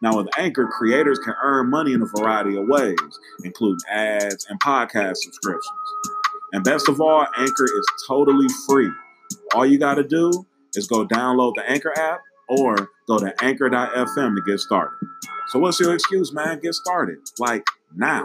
Now, 0.00 0.16
with 0.16 0.28
Anchor, 0.38 0.66
creators 0.66 1.18
can 1.18 1.34
earn 1.42 1.70
money 1.70 1.92
in 1.92 2.02
a 2.02 2.06
variety 2.06 2.56
of 2.56 2.68
ways, 2.68 2.96
including 3.42 3.78
ads 3.90 4.46
and 4.48 4.60
podcast 4.60 5.16
subscriptions. 5.16 5.66
And 6.52 6.62
best 6.62 6.88
of 6.88 7.00
all, 7.00 7.26
Anchor 7.36 7.64
is 7.64 7.86
totally 8.06 8.46
free. 8.68 8.90
All 9.54 9.66
you 9.66 9.78
got 9.78 9.94
to 9.94 10.04
do 10.04 10.46
is 10.74 10.86
go 10.86 11.06
download 11.06 11.54
the 11.56 11.68
Anchor 11.68 11.92
app 11.98 12.20
or 12.48 12.90
go 13.08 13.18
to 13.18 13.34
anchor.fm 13.42 14.36
to 14.36 14.42
get 14.46 14.60
started. 14.60 14.96
So, 15.48 15.58
what's 15.58 15.80
your 15.80 15.94
excuse, 15.94 16.32
man? 16.32 16.60
Get 16.60 16.74
started. 16.74 17.18
Like 17.38 17.64
now. 17.96 18.24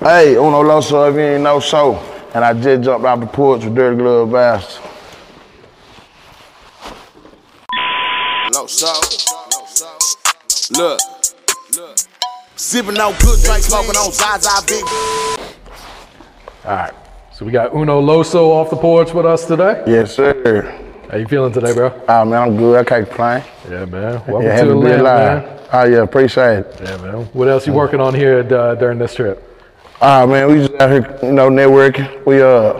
Hey, 0.00 0.36
Uno 0.36 0.62
Loso, 0.62 1.10
if 1.10 1.16
you 1.16 1.20
ain't 1.20 1.42
know 1.42 1.60
so. 1.60 1.96
And 2.34 2.44
I 2.44 2.54
just 2.54 2.84
jumped 2.84 3.04
out 3.04 3.20
the 3.20 3.26
porch 3.26 3.64
with 3.64 3.74
Dirty 3.74 3.96
Glove 3.96 4.30
Bastard. 4.30 4.85
Sipping 12.66 12.98
on 12.98 13.12
good 13.20 13.38
drink, 13.44 13.62
smoking 13.62 13.94
on 13.96 14.10
Zaza 14.10 14.60
Big. 14.66 14.82
All 16.64 16.74
right. 16.74 16.92
So 17.32 17.44
we 17.46 17.52
got 17.52 17.72
Uno 17.72 18.02
Loso 18.02 18.48
off 18.48 18.70
the 18.70 18.76
porch 18.76 19.14
with 19.14 19.24
us 19.24 19.44
today. 19.46 19.84
Yes, 19.86 20.16
sir. 20.16 20.64
How 21.08 21.16
you 21.16 21.28
feeling 21.28 21.52
today, 21.52 21.72
bro? 21.72 21.92
Ah, 22.08 22.24
man, 22.24 22.42
I'm 22.42 22.56
good. 22.56 22.76
I 22.76 22.82
can't 22.82 23.06
complain. 23.06 23.44
Yeah, 23.70 23.84
man. 23.84 24.14
Welcome 24.26 24.42
Yeah, 24.42 24.48
to 24.48 24.52
happy 24.52 24.68
to 24.70 24.74
be 24.80 24.90
Atlanta, 24.90 25.02
alive. 25.02 25.44
man. 25.44 25.68
Oh, 25.72 25.84
yeah, 25.84 26.02
appreciate 26.02 26.58
it. 26.58 26.80
Yeah, 26.82 26.96
man. 26.96 27.14
What 27.34 27.46
else 27.46 27.68
you 27.68 27.72
working 27.72 28.00
on 28.00 28.12
here 28.12 28.40
uh, 28.52 28.74
during 28.74 28.98
this 28.98 29.14
trip? 29.14 29.40
Ah, 30.00 30.26
man, 30.26 30.48
we 30.50 30.66
just 30.66 30.74
out 30.80 30.90
here, 30.90 31.18
you 31.22 31.30
know, 31.34 31.48
networking. 31.48 32.26
We, 32.26 32.42
uh, 32.42 32.72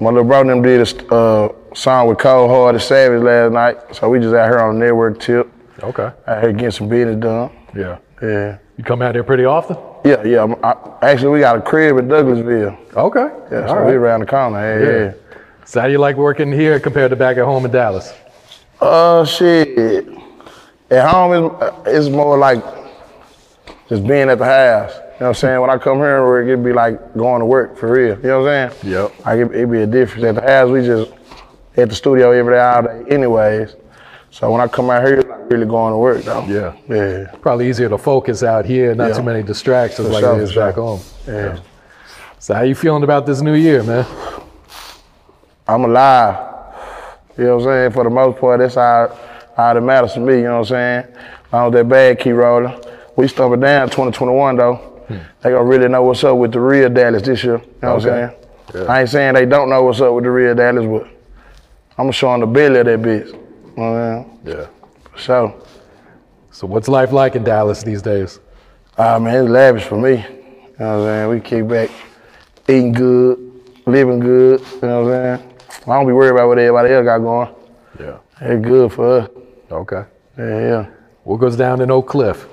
my 0.00 0.08
little 0.08 0.24
brother 0.24 0.50
and 0.52 0.64
them 0.64 0.78
did 0.78 1.02
a 1.10 1.14
uh, 1.14 1.74
song 1.74 2.08
with 2.08 2.16
Cold 2.16 2.48
Hard 2.48 2.76
and 2.76 2.82
Savage 2.82 3.22
last 3.22 3.52
night. 3.52 3.94
So 3.94 4.08
we 4.08 4.20
just 4.20 4.34
out 4.34 4.48
here 4.48 4.60
on 4.60 4.76
a 4.76 4.78
network 4.78 5.20
tip. 5.20 5.52
Okay. 5.82 6.10
Out 6.26 6.42
here 6.42 6.52
getting 6.54 6.70
some 6.70 6.88
business 6.88 7.20
done. 7.20 7.50
Yeah. 7.76 7.98
Yeah. 8.22 8.56
You 8.78 8.84
come 8.84 9.02
out 9.02 9.14
here 9.16 9.24
pretty 9.24 9.44
often? 9.44 9.76
Yeah, 10.04 10.22
yeah. 10.24 10.54
I, 10.62 11.10
actually, 11.10 11.30
we 11.32 11.40
got 11.40 11.56
a 11.58 11.60
crib 11.60 11.98
in 11.98 12.06
Douglasville. 12.06 12.94
Okay. 12.94 13.28
Yeah, 13.50 13.62
All 13.62 13.68
so 13.68 13.74
right. 13.74 13.86
we 13.88 13.92
around 13.94 14.20
the 14.20 14.26
corner. 14.26 14.58
Yeah, 14.80 14.86
Yeah. 14.86 15.04
yeah. 15.06 15.12
So 15.64 15.80
how 15.80 15.86
do 15.86 15.92
you 15.92 15.98
like 15.98 16.16
working 16.16 16.52
here 16.52 16.78
compared 16.80 17.10
to 17.10 17.16
back 17.16 17.36
at 17.38 17.44
home 17.44 17.64
in 17.66 17.72
Dallas? 17.72 18.14
Uh, 18.80 19.24
shit. 19.24 20.06
At 20.90 21.10
home, 21.10 21.52
it's, 21.60 21.88
it's 21.88 22.08
more 22.08 22.38
like 22.38 22.62
just 23.88 24.06
being 24.06 24.30
at 24.30 24.38
the 24.38 24.44
house. 24.44 24.94
You 24.94 25.00
know 25.00 25.08
what 25.18 25.26
I'm 25.26 25.34
saying? 25.34 25.60
When 25.60 25.70
I 25.70 25.76
come 25.76 25.98
here, 25.98 26.24
work, 26.24 26.46
it'd 26.46 26.64
be 26.64 26.72
like 26.72 27.14
going 27.14 27.40
to 27.40 27.46
work 27.46 27.76
for 27.76 27.90
real. 27.92 28.16
You 28.16 28.22
know 28.28 28.42
what 28.42 28.50
I'm 28.52 28.70
saying? 28.70 28.92
Yep. 28.92 29.26
Like 29.26 29.38
it, 29.40 29.54
it'd 29.56 29.70
be 29.72 29.82
a 29.82 29.86
difference. 29.88 30.24
At 30.24 30.34
the 30.36 30.42
house, 30.42 30.70
we 30.70 30.86
just 30.86 31.10
at 31.76 31.88
the 31.88 31.94
studio 31.96 32.30
every 32.30 32.54
day, 32.54 32.60
all 32.60 32.82
day, 32.82 33.04
anyways. 33.10 33.74
So 34.30 34.50
when 34.52 34.60
I 34.60 34.68
come 34.68 34.88
out 34.90 35.04
here, 35.04 35.22
really 35.50 35.66
going 35.66 35.92
to 35.92 35.98
work 35.98 36.22
though. 36.22 36.44
Yeah. 36.46 36.74
Yeah. 36.88 37.30
Probably 37.40 37.68
easier 37.68 37.88
to 37.88 37.98
focus 37.98 38.42
out 38.42 38.64
here, 38.64 38.94
not 38.94 39.08
Yeah. 39.08 39.14
too 39.16 39.22
many 39.22 39.42
distractions 39.42 40.06
For 40.08 40.12
like 40.14 40.22
sure, 40.22 40.38
it 40.38 40.42
is 40.42 40.52
for 40.52 40.60
back 40.60 40.74
home. 40.74 41.00
Yeah. 41.26 41.58
So 42.38 42.54
how 42.54 42.62
you 42.62 42.74
feeling 42.74 43.02
about 43.02 43.26
this 43.26 43.40
new 43.40 43.54
year, 43.54 43.82
man? 43.82 44.06
I'm 45.66 45.84
alive. 45.84 46.36
You 47.36 47.44
know 47.44 47.56
what 47.56 47.62
I'm 47.62 47.68
saying? 47.68 47.90
For 47.92 48.04
the 48.04 48.10
most 48.10 48.38
part, 48.38 48.60
that's 48.60 48.76
all, 48.76 49.16
all 49.56 49.74
that 49.74 49.80
matters 49.80 50.14
to 50.14 50.20
me, 50.20 50.36
you 50.38 50.42
know 50.44 50.60
what 50.60 50.70
I'm 50.72 51.04
saying? 51.04 51.04
As 51.46 51.52
long 51.52 51.66
as 51.68 51.72
that 51.74 51.88
bag 51.88 52.18
keep 52.20 52.34
rolling. 52.34 52.74
We 53.16 53.26
stumping 53.28 53.60
down 53.60 53.88
2021 53.88 54.56
though. 54.56 54.74
Hmm. 55.08 55.16
They 55.42 55.50
gonna 55.50 55.64
really 55.64 55.88
know 55.88 56.02
what's 56.02 56.22
up 56.24 56.36
with 56.36 56.52
the 56.52 56.60
real 56.60 56.88
Dallas 56.88 57.22
this 57.22 57.42
year. 57.42 57.56
You 57.56 57.62
know 57.82 57.94
what 57.94 58.04
I'm 58.06 58.08
Okay. 58.10 58.34
saying? 58.72 58.88
I 58.88 59.00
ain't 59.00 59.08
saying 59.10 59.34
they 59.34 59.46
don't 59.46 59.70
know 59.70 59.82
what's 59.82 60.00
up 60.00 60.12
with 60.12 60.24
the 60.24 60.30
real 60.30 60.54
Dallas, 60.54 60.84
but 60.86 61.02
I'm 61.96 62.04
gonna 62.04 62.12
show 62.12 62.30
them 62.32 62.40
the 62.40 62.46
belly 62.46 62.80
of 62.80 62.86
that 62.86 63.00
bitch. 63.02 63.26
You 63.28 63.32
know 63.76 63.92
what 63.92 63.98
I'm 63.98 64.24
saying? 64.24 64.38
Yeah. 64.44 64.66
For 65.18 65.24
sure. 65.24 65.54
So 66.52 66.68
what's 66.68 66.86
life 66.86 67.10
like 67.10 67.34
in 67.34 67.42
Dallas 67.42 67.82
these 67.82 68.02
days? 68.02 68.38
Ah 68.96 69.18
man, 69.18 69.42
it's 69.42 69.50
lavish 69.50 69.82
for 69.82 69.98
me. 69.98 70.12
You 70.12 70.18
know 70.18 70.22
what 70.78 70.86
I'm 70.86 71.02
saying? 71.02 71.28
We 71.28 71.40
kick 71.40 71.68
back, 71.68 71.90
eating 72.68 72.92
good, 72.92 73.36
living 73.84 74.20
good. 74.20 74.60
You 74.60 74.80
know 74.82 75.02
what 75.02 75.14
I'm 75.14 75.38
saying? 75.38 75.54
I 75.88 75.94
don't 75.94 76.06
be 76.06 76.12
worried 76.12 76.30
about 76.30 76.46
what 76.46 76.58
everybody 76.58 76.94
else 76.94 77.04
got 77.04 77.18
going. 77.18 77.52
Yeah. 77.98 78.18
It's 78.42 78.64
good 78.64 78.92
for 78.92 79.18
us. 79.18 79.30
Okay. 79.72 80.04
Yeah, 80.38 80.60
yeah. 80.60 80.86
What 81.24 81.38
goes 81.38 81.56
down 81.56 81.80
in 81.80 81.90
Oak 81.90 82.06
Cliff? 82.06 82.46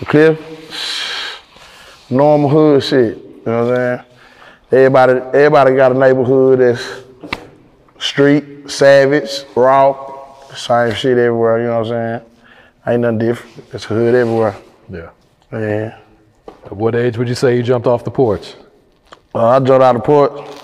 The 0.00 0.06
Cliff, 0.06 1.40
normal 2.10 2.48
hood 2.48 2.82
shit. 2.82 3.16
You 3.16 3.42
know 3.46 3.64
what 3.64 3.74
I'm 3.74 3.76
saying? 3.76 4.04
Everybody, 4.72 5.12
everybody 5.38 5.76
got 5.76 5.92
a 5.92 5.94
neighborhood 5.94 6.58
that's 6.58 6.84
street, 8.00 8.68
savage, 8.68 9.44
raw, 9.54 10.07
same 10.58 10.94
shit 10.94 11.18
everywhere. 11.18 11.58
You 11.60 11.66
know 11.66 11.78
what 11.78 11.92
I'm 11.92 12.20
saying? 12.20 12.30
Ain't 12.86 13.00
nothing 13.02 13.18
different. 13.18 13.74
It's 13.74 13.84
hood 13.84 14.14
everywhere. 14.14 14.56
Yeah. 14.90 15.10
Yeah. 15.52 15.98
At 16.64 16.72
what 16.72 16.94
age 16.94 17.16
would 17.16 17.28
you 17.28 17.34
say 17.34 17.56
you 17.56 17.62
jumped 17.62 17.86
off 17.86 18.04
the 18.04 18.10
porch? 18.10 18.54
Uh, 19.34 19.48
I 19.48 19.58
jumped 19.60 19.82
out 19.82 19.96
of 19.96 20.02
the 20.02 20.06
porch. 20.06 20.58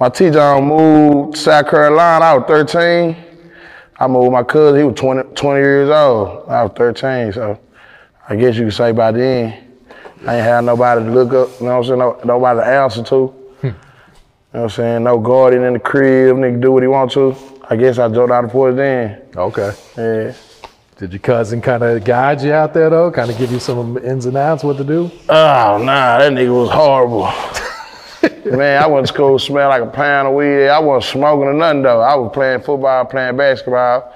My 0.00 0.08
teacher 0.08 0.60
moved 0.60 1.34
to 1.34 1.40
South 1.40 1.68
Carolina. 1.68 2.24
I 2.24 2.34
was 2.38 2.46
13. 2.46 3.16
I 3.98 4.06
moved 4.06 4.24
with 4.24 4.32
my 4.32 4.44
cousin. 4.44 4.78
He 4.78 4.84
was 4.84 4.94
20, 4.98 5.34
20 5.34 5.60
years 5.60 5.90
old. 5.90 6.48
I 6.48 6.62
was 6.62 6.72
13. 6.76 7.32
So 7.32 7.58
I 8.28 8.36
guess 8.36 8.56
you 8.56 8.66
could 8.66 8.74
say 8.74 8.92
by 8.92 9.10
then, 9.10 9.68
I 10.26 10.36
ain't 10.36 10.44
had 10.44 10.64
nobody 10.64 11.04
to 11.04 11.10
look 11.10 11.32
up, 11.32 11.60
you 11.60 11.66
know 11.66 11.78
what 11.78 11.78
I'm 11.78 11.84
saying? 11.84 11.98
No, 11.98 12.20
nobody 12.24 12.60
to 12.60 12.66
answer 12.66 13.02
to. 13.04 13.37
You 14.52 14.60
know 14.60 14.62
what 14.62 14.72
I'm 14.72 14.76
saying? 14.76 15.04
No 15.04 15.18
guardian 15.18 15.62
in 15.64 15.74
the 15.74 15.78
crib, 15.78 16.36
nigga 16.36 16.58
do 16.58 16.72
what 16.72 16.82
he 16.82 16.86
want 16.88 17.12
to. 17.12 17.36
I 17.68 17.76
guess 17.76 17.98
I 17.98 18.08
jumped 18.08 18.32
out 18.32 18.44
of 18.44 18.50
the 18.50 18.52
porch 18.52 18.76
then. 18.76 19.20
Okay. 19.36 19.74
Yeah. 19.94 20.32
Did 20.96 21.12
your 21.12 21.20
cousin 21.20 21.60
kind 21.60 21.82
of 21.82 22.02
guide 22.02 22.40
you 22.40 22.54
out 22.54 22.72
there 22.72 22.88
though? 22.88 23.10
Kind 23.10 23.30
of 23.30 23.36
give 23.36 23.52
you 23.52 23.60
some 23.60 23.98
ins 23.98 24.24
and 24.24 24.38
outs 24.38 24.64
what 24.64 24.78
to 24.78 24.84
do? 24.84 25.10
Oh, 25.28 25.78
nah, 25.78 26.16
that 26.18 26.32
nigga 26.32 26.62
was 26.62 26.70
horrible. 26.70 27.30
Man, 28.56 28.82
I 28.82 28.86
went 28.86 29.06
to 29.06 29.12
school 29.12 29.38
smell 29.38 29.68
like 29.68 29.82
a 29.82 29.86
pound 29.86 30.28
of 30.28 30.34
weed. 30.34 30.68
I 30.68 30.78
wasn't 30.78 31.12
smoking 31.12 31.48
or 31.48 31.52
nothing 31.52 31.82
though. 31.82 32.00
I 32.00 32.14
was 32.14 32.32
playing 32.32 32.62
football, 32.62 33.04
playing 33.04 33.36
basketball, 33.36 34.14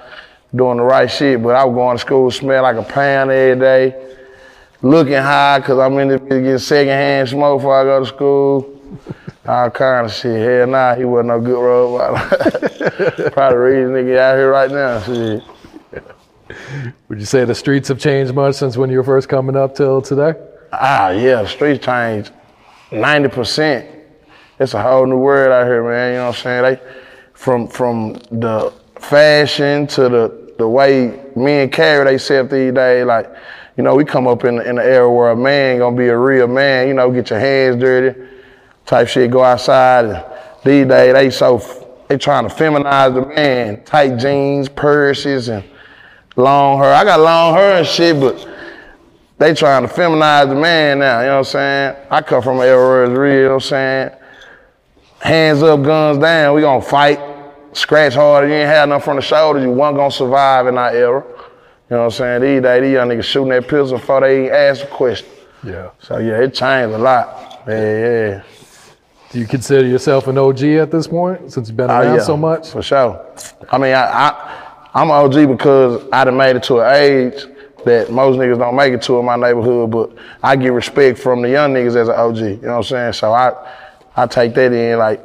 doing 0.55 0.77
the 0.77 0.83
right 0.83 1.09
shit. 1.09 1.43
But 1.43 1.55
I 1.55 1.63
was 1.63 1.75
going 1.75 1.95
to 1.95 2.01
school 2.01 2.31
smell 2.31 2.63
like 2.63 2.75
a 2.75 2.81
pound 2.81 3.29
every 3.29 3.59
day, 3.59 4.15
looking 4.81 5.13
high 5.13 5.59
because 5.59 5.77
I'm 5.77 5.95
in 5.99 6.07
the 6.07 6.17
getting 6.17 6.57
secondhand 6.57 7.29
smoke 7.29 7.59
before 7.59 7.79
I 7.79 7.83
go 7.83 7.99
to 7.99 8.05
school. 8.07 8.79
All 9.45 9.69
kind 9.69 10.05
of 10.05 10.13
shit. 10.13 10.39
Hell 10.39 10.67
nah, 10.67 10.95
he 10.95 11.05
wasn't 11.05 11.27
no 11.27 11.41
good 11.41 11.61
role 11.61 11.97
model. 11.97 12.15
Probably 13.31 13.53
the 13.53 13.57
reason 13.57 13.93
nigga 13.93 14.17
out 14.17 14.37
here 14.37 14.51
right 14.51 14.71
now. 14.71 15.01
Shit. 15.01 15.43
Would 17.09 17.19
you 17.19 17.25
say 17.25 17.45
the 17.45 17.55
streets 17.55 17.89
have 17.89 17.99
changed 17.99 18.33
much 18.33 18.55
since 18.55 18.77
when 18.77 18.89
you 18.89 18.97
were 18.97 19.03
first 19.03 19.27
coming 19.27 19.55
up 19.55 19.75
till 19.75 20.01
today? 20.01 20.33
Ah, 20.71 21.09
yeah, 21.09 21.41
the 21.41 21.47
streets 21.47 21.85
changed 21.85 22.31
90%. 22.91 23.89
It's 24.59 24.73
a 24.73 24.81
whole 24.81 25.05
new 25.05 25.17
world 25.17 25.51
out 25.51 25.65
here, 25.65 25.83
man. 25.83 26.13
You 26.13 26.17
know 26.19 26.27
what 26.27 26.37
I'm 26.37 26.41
saying? 26.41 26.63
They, 26.63 26.99
from 27.33 27.67
from 27.67 28.13
the 28.31 28.71
fashion 28.95 29.87
to 29.87 30.07
the 30.07 30.53
the 30.57 30.67
way 30.67 31.19
men 31.35 31.69
carry 31.69 32.05
themselves 32.05 32.51
these 32.51 32.73
days, 32.73 33.05
like, 33.05 33.29
you 33.75 33.83
know, 33.83 33.95
we 33.95 34.05
come 34.05 34.27
up 34.27 34.45
in, 34.45 34.61
in 34.61 34.75
the 34.75 34.83
era 34.83 35.11
where 35.11 35.31
a 35.31 35.35
man 35.35 35.79
gonna 35.79 35.97
be 35.97 36.07
a 36.07 36.17
real 36.17 36.47
man, 36.47 36.87
you 36.87 36.93
know, 36.93 37.11
get 37.11 37.29
your 37.31 37.39
hands 37.39 37.81
dirty, 37.81 38.19
type 38.85 39.07
shit, 39.07 39.31
go 39.31 39.43
outside. 39.43 40.05
And 40.05 40.23
these 40.63 40.87
days, 40.87 41.13
they 41.13 41.29
so, 41.29 41.59
they 42.07 42.17
trying 42.17 42.47
to 42.47 42.53
feminize 42.53 43.13
the 43.13 43.25
man, 43.33 43.83
tight 43.83 44.17
jeans, 44.17 44.69
purses, 44.69 45.49
and 45.49 45.63
long 46.35 46.79
hair. 46.79 46.93
I 46.93 47.03
got 47.03 47.19
long 47.19 47.53
hair 47.55 47.77
and 47.77 47.87
shit, 47.87 48.19
but 48.19 48.47
they 49.37 49.53
trying 49.53 49.87
to 49.87 49.93
feminize 49.93 50.49
the 50.49 50.55
man 50.55 50.99
now, 50.99 51.19
you 51.19 51.25
know 51.27 51.33
what 51.33 51.37
I'm 51.39 51.43
saying? 51.45 51.95
I 52.09 52.21
come 52.21 52.41
from 52.41 52.59
an 52.59 52.63
era 52.63 52.87
where 52.87 53.03
it's 53.05 53.17
real, 53.17 53.33
you 53.33 53.43
know 53.43 53.49
what 53.49 53.53
I'm 53.55 53.59
saying? 53.61 54.11
Hands 55.21 55.63
up, 55.63 55.83
guns 55.83 56.17
down, 56.17 56.55
we 56.55 56.61
gonna 56.61 56.81
fight, 56.81 57.19
scratch 57.73 58.13
harder. 58.13 58.47
you 58.47 58.53
ain't 58.53 58.69
had 58.69 58.89
nothing 58.89 59.03
from 59.03 59.15
the 59.17 59.21
shoulders, 59.21 59.63
you 59.63 59.71
wasn't 59.71 59.97
gonna 59.97 60.11
survive 60.11 60.67
in 60.67 60.75
that 60.75 60.95
era. 60.95 61.23
You 61.89 61.97
know 61.97 62.05
what 62.05 62.05
I'm 62.05 62.11
saying? 62.11 62.41
These 62.41 62.61
days, 62.61 62.81
these 62.81 62.93
young 62.93 63.09
niggas 63.09 63.23
shooting 63.23 63.49
that 63.49 63.63
pistol 63.63 63.97
before 63.97 64.21
they 64.21 64.45
even 64.45 64.55
ask 64.55 64.83
a 64.83 64.87
question. 64.87 65.27
Yeah. 65.63 65.89
So 65.99 66.17
yeah, 66.17 66.39
it 66.39 66.53
changed 66.53 66.95
a 66.95 66.97
lot. 66.97 67.63
Yeah, 67.67 67.73
yeah. 67.73 68.43
Do 69.33 69.39
you 69.39 69.47
consider 69.47 69.87
yourself 69.87 70.27
an 70.27 70.37
OG 70.37 70.63
at 70.63 70.91
this 70.91 71.07
point 71.07 71.51
since 71.51 71.67
you've 71.67 71.75
been 71.75 71.89
Oh, 71.89 72.01
around 72.01 72.17
yeah, 72.17 72.21
so 72.23 72.37
much? 72.37 72.69
For 72.69 72.83
sure. 72.83 73.19
I 73.67 73.79
mean, 73.79 73.95
I, 73.95 74.03
I, 74.03 74.89
I'm 74.93 75.09
an 75.09 75.15
OG 75.15 75.57
because 75.57 76.07
I 76.13 76.23
done 76.23 76.37
made 76.37 76.55
it 76.55 76.61
to 76.63 76.81
an 76.81 76.93
age 76.95 77.45
that 77.83 78.11
most 78.11 78.37
niggas 78.37 78.59
don't 78.59 78.75
make 78.75 78.93
it 78.93 79.01
to 79.01 79.17
in 79.17 79.25
my 79.25 79.35
neighborhood, 79.35 79.89
but 79.89 80.11
I 80.43 80.55
get 80.55 80.71
respect 80.71 81.17
from 81.17 81.41
the 81.41 81.49
young 81.49 81.73
niggas 81.73 81.95
as 81.95 82.09
an 82.09 82.15
OG. 82.15 82.37
You 82.37 82.57
know 82.57 82.67
what 82.67 82.75
I'm 82.77 82.83
saying? 82.83 83.13
So 83.13 83.33
I, 83.33 83.53
I 84.15 84.27
take 84.27 84.53
that 84.53 84.71
in 84.71 84.99
like 84.99 85.19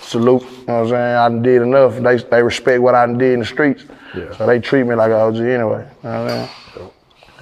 salute. 0.00 0.42
You 0.42 0.48
know 0.68 0.74
what 0.74 0.82
I'm 0.82 0.88
saying? 0.90 1.16
I 1.16 1.28
done 1.28 1.42
did 1.42 1.62
enough. 1.62 1.96
They, 1.98 2.16
they 2.18 2.42
respect 2.44 2.80
what 2.80 2.94
I 2.94 3.04
done 3.04 3.18
did 3.18 3.32
in 3.32 3.40
the 3.40 3.46
streets. 3.46 3.84
Yeah. 4.16 4.32
So 4.36 4.46
they 4.46 4.60
treat 4.60 4.84
me 4.84 4.94
like 4.94 5.08
an 5.10 5.16
OG 5.16 5.36
anyway. 5.38 5.88
You 6.04 6.08
know 6.08 6.24
what 6.24 6.32
I 6.32 6.48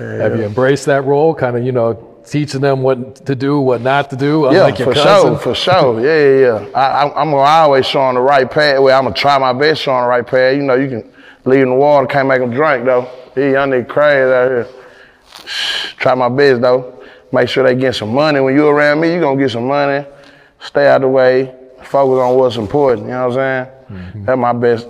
mean? 0.07 0.21
Have 0.21 0.39
you 0.39 0.45
embraced 0.45 0.87
that 0.87 1.05
role, 1.05 1.35
kind 1.35 1.55
of, 1.55 1.65
you 1.65 1.73
know, 1.73 2.08
teaching 2.31 2.61
them 2.61 2.83
what 2.83 3.25
to 3.27 3.35
do, 3.35 3.61
what 3.61 3.81
not 3.81 4.11
to 4.11 4.17
do, 4.17 4.49
Yeah, 4.53 4.71
for 4.75 4.93
cousin? 4.93 5.03
sure, 5.33 5.39
for 5.39 5.55
sure. 5.55 6.01
Yeah, 6.01 6.59
yeah, 6.61 6.61
yeah. 6.71 6.79
I, 6.79 7.03
I'm 7.05 7.31
gonna 7.31 7.37
always 7.37 7.87
show 7.87 8.01
on 8.01 8.15
the 8.15 8.21
right 8.21 8.51
path. 8.51 8.81
Well, 8.81 8.97
I'm 8.97 9.05
gonna 9.05 9.15
try 9.15 9.39
my 9.39 9.53
best 9.53 9.83
show 9.83 9.93
on 9.93 10.03
the 10.05 10.09
right 10.09 10.27
path. 10.27 10.57
You 10.57 10.63
know, 10.63 10.75
you 10.75 10.89
can 10.89 11.13
leave 11.45 11.63
in 11.63 11.71
the 11.71 11.75
water, 11.77 12.07
can't 12.07 12.29
make 12.29 12.41
them 12.41 12.51
drink 12.51 12.85
though. 12.85 13.09
These 13.35 13.53
young 13.53 13.71
niggas 13.71 13.89
crazy 13.89 14.33
out 14.33 14.49
here. 14.49 14.67
Try 15.99 16.15
my 16.15 16.29
best 16.29 16.61
though. 16.61 17.03
Make 17.33 17.49
sure 17.49 17.63
they 17.65 17.75
get 17.75 17.95
some 17.95 18.13
money. 18.15 18.41
When 18.41 18.55
you 18.55 18.67
around 18.67 19.01
me, 19.01 19.13
you 19.15 19.21
gonna 19.21 19.41
get 19.41 19.51
some 19.51 19.67
money. 19.67 20.07
Stay 20.61 20.89
out 20.89 21.03
the 21.03 21.09
way. 21.09 21.55
Focus 21.83 22.19
on 22.21 22.37
what's 22.37 22.57
important. 22.57 23.07
You 23.07 23.13
know 23.13 23.29
what 23.29 23.39
I'm 23.39 23.67
saying? 23.89 24.01
Mm-hmm. 24.01 24.25
That's 24.25 24.39
my 24.39 24.53
best 24.53 24.89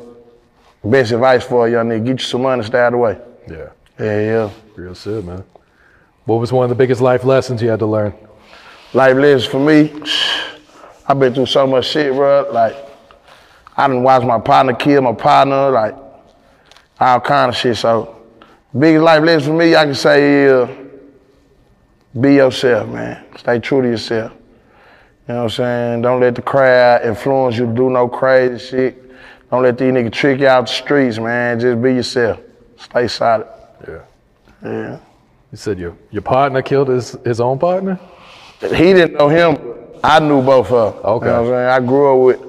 best 0.85 1.13
advice 1.13 1.45
for 1.45 1.67
a 1.67 1.71
young 1.71 1.89
nigga. 1.89 2.05
Get 2.07 2.21
you 2.21 2.27
some 2.27 2.43
money, 2.43 2.63
stay 2.63 2.79
out 2.81 2.91
the 2.93 2.99
way. 2.99 3.19
Yeah, 3.49 3.69
Yeah, 3.99 4.21
yeah. 4.21 4.51
real 4.77 4.95
shit, 4.95 5.25
man. 5.25 5.45
What 6.29 6.41
was 6.41 6.53
one 6.53 6.65
of 6.65 6.69
the 6.69 6.75
biggest 6.75 7.01
life 7.01 7.25
lessons 7.25 7.63
you 7.63 7.71
had 7.71 7.79
to 7.79 7.87
learn? 7.87 8.13
life 8.93 9.17
lessons 9.17 9.47
for 9.47 9.59
me. 9.59 9.91
I've 11.07 11.19
been 11.19 11.33
through 11.33 11.47
so 11.47 11.67
much 11.67 11.87
shit, 11.87 12.13
bro. 12.13 12.51
Like, 12.53 12.77
I 13.75 13.87
didn't 13.87 14.03
watch 14.03 14.25
my 14.25 14.39
partner 14.39 14.75
kill 14.75 15.01
my 15.01 15.15
partner, 15.15 15.71
like, 15.71 15.97
all 17.01 17.21
kind 17.21 17.49
of 17.49 17.57
shit. 17.57 17.79
So, 17.79 18.21
biggest 18.79 19.05
life 19.05 19.23
lesson 19.23 19.53
for 19.53 19.59
me, 19.59 19.75
I 19.75 19.87
can 19.87 19.95
say 19.95 20.43
is 20.45 20.69
be 22.21 22.35
yourself, 22.35 22.91
man. 22.91 23.25
Stay 23.39 23.59
true 23.59 23.81
to 23.81 23.89
yourself. 23.89 24.33
You 24.33 25.35
know 25.35 25.37
what 25.37 25.43
I'm 25.45 25.49
saying? 25.49 26.03
Don't 26.03 26.21
let 26.21 26.35
the 26.35 26.43
crowd 26.43 27.07
influence 27.07 27.57
you 27.57 27.65
to 27.65 27.73
do 27.73 27.89
no 27.89 28.07
crazy 28.07 28.67
shit. 28.67 29.51
Don't 29.51 29.63
let 29.63 29.79
these 29.79 29.95
niggas 29.95 30.13
trick 30.13 30.41
you 30.41 30.47
out 30.47 30.67
the 30.67 30.73
streets, 30.75 31.19
man. 31.19 31.59
Just 31.59 31.81
be 31.81 31.95
yourself. 31.95 32.39
Stay 32.77 33.09
solid. 33.09 33.47
Yeah. 33.89 34.03
Yeah. 34.63 34.99
You 35.51 35.57
said 35.57 35.79
your 35.79 35.97
your 36.11 36.23
partner 36.23 36.63
killed 36.63 36.89
his 36.89 37.17
his 37.25 37.41
own 37.41 37.59
partner. 37.59 37.99
He 38.61 38.93
didn't 38.93 39.15
know 39.15 39.29
him. 39.29 39.59
I 40.05 40.21
knew 40.21 40.43
both 40.43 40.71
of 40.71 40.95
them. 40.95 41.05
Okay. 41.05 41.27
You 41.27 41.33
know 41.33 41.43
what 41.43 41.55
I'm 41.55 41.55
saying? 41.55 41.85
I 41.85 41.87
grew 41.87 42.13
up 42.13 42.41
with 42.41 42.49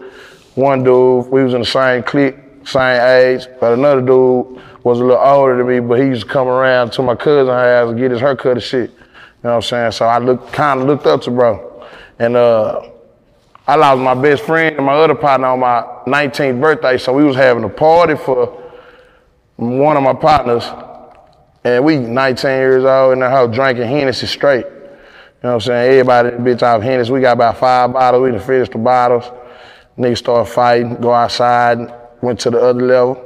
one 0.56 0.84
dude. 0.84 1.28
We 1.28 1.44
was 1.44 1.54
in 1.54 1.62
the 1.62 1.66
same 1.66 2.04
clique, 2.04 2.36
same 2.66 3.02
age. 3.02 3.48
But 3.60 3.74
another 3.74 4.02
dude 4.02 4.62
was 4.84 5.00
a 5.00 5.04
little 5.04 5.24
older 5.24 5.58
than 5.58 5.68
me, 5.68 5.80
but 5.80 6.00
he 6.00 6.06
used 6.08 6.24
to 6.24 6.28
come 6.28 6.48
around 6.48 6.92
to 6.94 7.02
my 7.02 7.16
cousin's 7.16 7.50
house 7.50 7.90
and 7.90 7.98
get 7.98 8.12
his 8.12 8.20
haircut 8.20 8.54
and 8.54 8.64
shit. 8.64 8.90
You 8.90 8.98
know 9.44 9.50
what 9.52 9.56
I'm 9.56 9.62
saying? 9.62 9.92
So 9.94 10.06
I 10.06 10.18
looked, 10.18 10.52
kind 10.52 10.82
of 10.82 10.88
looked 10.88 11.06
up 11.06 11.22
to 11.24 11.32
bro. 11.32 11.86
And 12.18 12.36
uh, 12.36 12.90
I 13.68 13.76
lost 13.76 14.02
my 14.02 14.14
best 14.14 14.44
friend 14.44 14.76
and 14.76 14.86
my 14.86 14.94
other 14.94 15.16
partner 15.16 15.48
on 15.48 15.60
my 15.60 15.82
19th 16.06 16.60
birthday. 16.60 16.98
So 16.98 17.14
we 17.14 17.24
was 17.24 17.36
having 17.36 17.64
a 17.64 17.70
party 17.70 18.16
for 18.16 18.48
one 19.56 19.96
of 19.96 20.04
my 20.04 20.14
partners. 20.14 20.66
And 21.64 21.84
we 21.84 21.98
19 21.98 22.50
years 22.50 22.86
old 22.86 23.14
in 23.14 23.20
the 23.20 23.30
house 23.30 23.54
drinking 23.54 23.88
Hennessy 23.88 24.28
straight. 24.28 24.66
You 24.66 24.72
know 25.44 25.50
what 25.50 25.54
I'm 25.54 25.62
saying? 25.62 26.00
Everybody 26.00 26.30
bitch 26.38 26.64
off 26.64 26.82
Hennessy. 26.82 27.12
We 27.12 27.22
got 27.22 27.34
about 27.34 27.58
five 27.58 27.94
bottles. 27.94 28.24
We 28.24 28.32
done 28.32 28.40
finished 28.40 28.72
the 28.72 28.78
bottles. 28.78 29.26
Niggas 29.98 30.18
started 30.20 30.52
fighting, 30.52 30.96
go 30.96 31.14
outside, 31.14 31.94
went 32.22 32.40
to 32.42 32.50
the 32.50 32.60
other 32.60 32.82
level. 32.82 33.26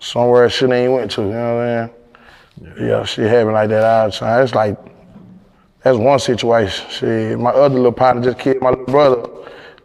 Somewhere 0.00 0.48
shouldn't 0.48 0.78
even 0.78 0.92
went 0.92 1.10
to, 1.12 1.22
you 1.22 1.28
know 1.28 1.56
what 1.56 1.64
I'm 1.64 2.74
saying? 2.76 2.88
Yeah, 2.88 3.04
shit 3.04 3.30
happened 3.30 3.54
like 3.54 3.68
that 3.70 3.84
all 3.84 4.06
the 4.06 4.12
time. 4.12 4.42
It's 4.44 4.54
like, 4.54 4.78
that's 5.82 5.98
one 5.98 6.18
situation. 6.18 6.88
Shit, 6.90 7.38
my 7.38 7.50
other 7.50 7.74
little 7.74 7.92
partner 7.92 8.22
just 8.22 8.38
killed 8.38 8.60
my 8.60 8.70
little 8.70 8.84
brother 8.86 9.28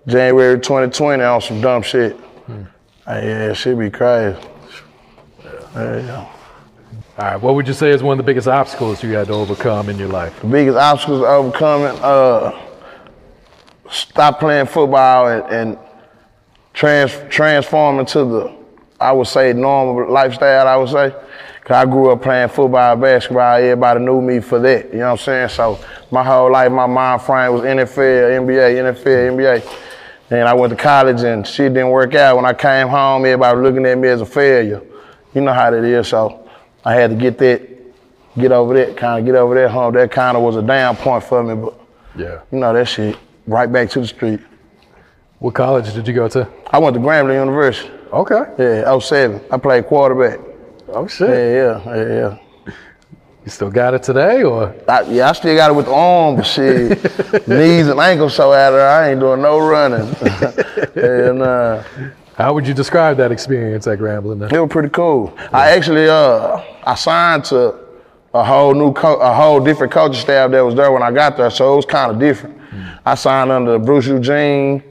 January 0.05 0.59
2020 0.59 1.23
on 1.23 1.41
some 1.41 1.61
dumb 1.61 1.81
shit. 1.81 2.15
Hmm. 2.15 2.63
Hey, 3.05 3.27
yeah, 3.27 3.53
shit 3.53 3.77
be 3.77 3.89
crazy. 3.89 4.37
Yeah, 5.43 5.97
yeah. 5.97 6.42
All 7.15 7.25
right. 7.25 7.39
What 7.39 7.53
would 7.53 7.67
you 7.67 7.75
say 7.75 7.91
is 7.91 8.01
one 8.01 8.19
of 8.19 8.25
the 8.25 8.27
biggest 8.27 8.47
obstacles 8.47 9.03
you 9.03 9.11
had 9.11 9.27
to 9.27 9.33
overcome 9.33 9.87
in 9.87 9.99
your 9.99 10.07
life? 10.07 10.41
The 10.41 10.47
biggest 10.47 10.77
obstacles 10.79 11.21
overcoming, 11.21 11.95
uh, 12.01 12.59
stop 13.87 14.39
playing 14.39 14.65
football 14.65 15.27
and, 15.27 15.43
and 15.53 15.79
trans, 16.73 17.15
transform 17.29 17.99
into 17.99 18.25
the, 18.25 18.55
I 18.99 19.11
would 19.11 19.27
say, 19.27 19.53
normal 19.53 20.11
lifestyle, 20.11 20.67
I 20.67 20.75
would 20.75 20.89
say. 20.89 21.11
Cause 21.63 21.75
I 21.75 21.85
grew 21.85 22.09
up 22.09 22.23
playing 22.23 22.49
football, 22.49 22.95
basketball, 22.95 23.57
everybody 23.57 23.99
knew 23.99 24.19
me 24.19 24.39
for 24.39 24.57
that, 24.59 24.91
you 24.91 24.97
know 24.97 25.11
what 25.11 25.11
I'm 25.11 25.17
saying? 25.17 25.49
So 25.49 25.79
my 26.09 26.23
whole 26.23 26.51
life, 26.51 26.71
my 26.71 26.87
mind 26.87 27.21
frame 27.21 27.53
was 27.53 27.61
NFL, 27.61 28.41
NBA, 28.41 28.95
NFL, 28.95 29.37
NBA. 29.37 29.79
And 30.31 30.47
I 30.49 30.53
went 30.55 30.71
to 30.71 30.75
college 30.75 31.21
and 31.21 31.45
shit 31.45 31.75
didn't 31.75 31.91
work 31.91 32.15
out. 32.15 32.37
When 32.37 32.45
I 32.45 32.53
came 32.53 32.87
home, 32.87 33.23
everybody 33.23 33.55
was 33.55 33.63
looking 33.69 33.85
at 33.85 33.99
me 33.99 34.07
as 34.07 34.19
a 34.19 34.25
failure. 34.25 34.81
You 35.35 35.41
know 35.41 35.53
how 35.53 35.69
that 35.69 35.83
is, 35.83 36.07
so 36.07 36.42
I 36.85 36.93
had 36.93 37.11
to 37.11 37.15
get 37.15 37.37
that, 37.39 37.61
get 38.37 38.51
over 38.51 38.73
that, 38.73 38.97
kind 38.97 39.19
of 39.19 39.25
get 39.25 39.35
over 39.35 39.55
that 39.55 39.69
hump. 39.71 39.95
That 39.95 40.11
kind 40.11 40.35
of 40.37 40.43
was 40.43 40.55
a 40.55 40.61
down 40.61 40.95
point 40.95 41.23
for 41.23 41.43
me, 41.43 41.55
but 41.55 41.79
Yeah. 42.15 42.39
you 42.51 42.59
know 42.59 42.73
that 42.73 42.87
shit, 42.87 43.17
right 43.47 43.71
back 43.71 43.89
to 43.91 44.01
the 44.01 44.07
street. 44.07 44.39
What 45.39 45.53
college 45.55 45.93
did 45.93 46.07
you 46.07 46.13
go 46.13 46.27
to? 46.29 46.47
I 46.71 46.79
went 46.79 46.93
to 46.95 46.99
Grambling 46.99 47.35
University. 47.35 47.89
Okay. 48.11 48.43
Yeah, 48.57 48.83
I 48.89 48.93
was 48.93 49.05
07. 49.05 49.41
I 49.51 49.57
played 49.57 49.85
quarterback. 49.87 50.39
Oh 50.89 51.07
shit. 51.07 51.29
Yeah, 51.29 51.81
yeah, 51.85 51.95
yeah, 51.95 52.07
yeah. 52.07 52.37
You 53.45 53.49
still 53.51 53.69
got 53.71 53.93
it 53.93 54.03
today, 54.03 54.43
or? 54.43 54.73
I, 54.87 55.01
yeah, 55.01 55.29
I 55.29 55.33
still 55.33 55.53
got 55.57 55.71
it 55.71 55.73
with 55.73 55.87
the 55.87 55.93
arm, 55.93 56.37
but 56.37 56.43
shit, 56.45 56.91
knees 57.47 57.87
and 57.89 57.99
ankles 57.99 58.35
so 58.35 58.53
out 58.53 58.71
there, 58.71 58.87
I 58.87 59.09
ain't 59.09 59.19
doing 59.19 59.41
no 59.41 59.59
running. 59.59 60.07
and 60.95 61.41
uh, 61.41 61.83
How 62.37 62.53
would 62.53 62.67
you 62.67 62.73
describe 62.73 63.17
that 63.17 63.31
experience 63.31 63.85
at 63.87 63.99
Grambling? 63.99 64.39
then? 64.39 64.53
it 64.53 64.59
was 64.59 64.69
pretty 64.71 64.89
cool. 64.89 65.33
I 65.51 65.69
actually 65.71 66.09
uh, 66.09 66.61
I 66.85 66.95
signed 66.95 67.45
to 67.45 67.75
a 68.33 68.43
whole 68.43 68.73
new, 68.73 68.91
co- 68.93 69.19
a 69.19 69.33
whole 69.33 69.59
different 69.63 69.93
coaching 69.93 70.19
staff 70.19 70.49
that 70.51 70.61
was 70.61 70.73
there 70.73 70.91
when 70.91 71.03
I 71.03 71.11
got 71.11 71.37
there, 71.37 71.51
so 71.51 71.73
it 71.73 71.75
was 71.75 71.85
kind 71.85 72.11
of 72.11 72.19
different. 72.19 72.59
I 73.05 73.13
signed 73.15 73.51
under 73.51 73.77
Bruce 73.77 74.07
Eugene, 74.07 74.81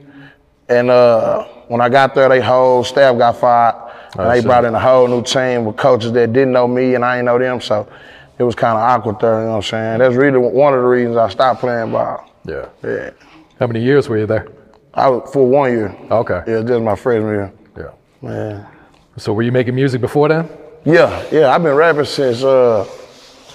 and 0.69 0.89
uh, 0.89 1.43
when 1.67 1.81
I 1.81 1.89
got 1.89 2.15
there, 2.15 2.29
they 2.29 2.39
whole 2.39 2.83
staff 2.85 3.17
got 3.17 3.37
fired. 3.37 3.75
And 4.17 4.29
they 4.31 4.41
brought 4.41 4.63
in 4.63 4.75
a 4.75 4.79
whole 4.79 5.07
new 5.07 5.23
team 5.23 5.65
with 5.65 5.75
coaches 5.75 6.11
that 6.11 6.31
didn't 6.33 6.53
know 6.53 6.67
me 6.67 6.93
and 6.93 7.03
I 7.03 7.15
didn't 7.15 7.25
know 7.25 7.39
them, 7.39 7.59
so 7.59 7.87
it 8.37 8.43
was 8.43 8.53
kind 8.53 8.77
of 8.77 8.83
awkward 8.83 9.19
there. 9.19 9.39
You 9.39 9.45
know 9.45 9.49
what 9.53 9.55
I'm 9.57 9.61
saying? 9.63 9.99
That's 9.99 10.15
really 10.15 10.37
one 10.37 10.75
of 10.75 10.81
the 10.81 10.87
reasons 10.87 11.17
I 11.17 11.29
stopped 11.29 11.61
playing 11.61 11.91
ball. 11.91 12.23
Yeah. 12.45 12.69
Yeah, 12.83 13.09
How 13.59 13.65
many 13.67 13.81
years 13.81 14.07
were 14.07 14.19
you 14.19 14.27
there? 14.27 14.47
I 14.93 15.09
was 15.09 15.31
for 15.31 15.47
one 15.47 15.71
year. 15.71 15.95
Okay. 16.11 16.43
Yeah, 16.47 16.61
just 16.61 16.83
my 16.83 16.95
freshman 16.95 17.31
year. 17.31 17.53
Yeah. 17.77 17.91
Man. 18.21 18.67
So 19.17 19.33
were 19.33 19.41
you 19.41 19.51
making 19.51 19.75
music 19.75 20.01
before 20.01 20.27
then? 20.29 20.49
Yeah, 20.85 21.25
yeah. 21.31 21.53
I've 21.53 21.63
been 21.63 21.75
rapping 21.75 22.05
since 22.05 22.43
uh 22.43 22.87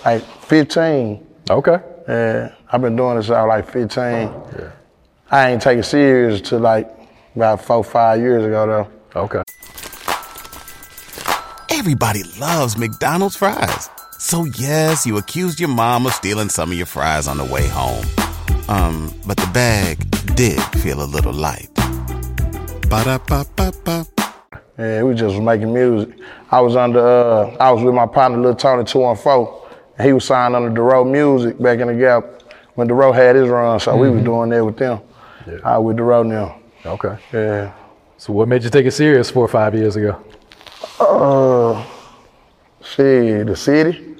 like 0.04 0.22
15. 0.22 1.26
Okay. 1.50 1.78
Yeah, 2.08 2.54
I've 2.72 2.80
been 2.80 2.96
doing 2.96 3.16
this 3.16 3.26
since 3.26 3.36
I 3.36 3.42
was 3.44 3.48
like 3.48 3.70
15. 3.70 4.02
Yeah. 4.02 4.70
I 5.30 5.50
ain't 5.50 5.62
take 5.62 5.78
it 5.78 5.84
serious 5.84 6.40
to 6.48 6.58
like 6.58 6.90
about 7.36 7.62
four, 7.62 7.84
five 7.84 8.20
years 8.20 8.44
ago 8.44 8.88
though. 9.14 9.20
Okay. 9.20 9.42
Everybody 11.70 12.24
loves 12.40 12.76
McDonald's 12.76 13.36
fries. 13.36 13.88
So 14.18 14.44
yes, 14.44 15.06
you 15.06 15.16
accused 15.18 15.60
your 15.60 15.68
mom 15.68 16.06
of 16.06 16.12
stealing 16.12 16.48
some 16.48 16.72
of 16.72 16.76
your 16.76 16.86
fries 16.86 17.28
on 17.28 17.36
the 17.36 17.44
way 17.44 17.68
home. 17.68 18.04
Um, 18.68 19.12
but 19.26 19.36
the 19.38 19.48
bag 19.54 19.98
did 20.36 20.60
feel 20.80 21.02
a 21.02 21.06
little 21.06 21.32
light. 21.32 21.68
Ba-da-ba-ba-ba. 22.88 24.06
Yeah, 24.78 25.02
we 25.02 25.14
just 25.14 25.34
was 25.34 25.40
making 25.40 25.72
music. 25.72 26.10
I 26.50 26.60
was 26.60 26.76
under, 26.76 27.00
uh, 27.00 27.56
I 27.58 27.72
was 27.72 27.82
with 27.82 27.94
my 27.94 28.06
partner, 28.06 28.38
Lil 28.38 28.54
Tony 28.54 28.84
214, 28.84 29.70
and 29.98 30.06
he 30.06 30.12
was 30.12 30.24
signed 30.24 30.54
under 30.54 30.70
DeRoe 30.70 31.10
Music 31.10 31.60
back 31.60 31.80
in 31.80 31.88
the 31.88 31.94
Gap 31.94 32.24
when 32.74 32.88
DeRoe 32.88 33.14
had 33.14 33.36
his 33.36 33.48
run, 33.48 33.80
so 33.80 33.96
we 33.96 34.08
was 34.10 34.22
doing 34.22 34.50
that 34.50 34.64
with 34.64 34.76
them. 34.76 35.00
I 35.64 35.78
with 35.78 35.96
DeRoe 35.96 36.26
now. 36.26 36.60
Okay. 36.86 37.16
Yeah. 37.32 37.72
So 38.18 38.32
what 38.32 38.48
made 38.48 38.62
you 38.64 38.70
take 38.70 38.86
it 38.86 38.92
serious 38.92 39.30
four 39.30 39.44
or 39.44 39.48
five 39.48 39.74
years 39.74 39.96
ago? 39.96 40.22
Uh, 41.00 41.84
shit, 42.82 43.46
the 43.46 43.56
city. 43.56 44.16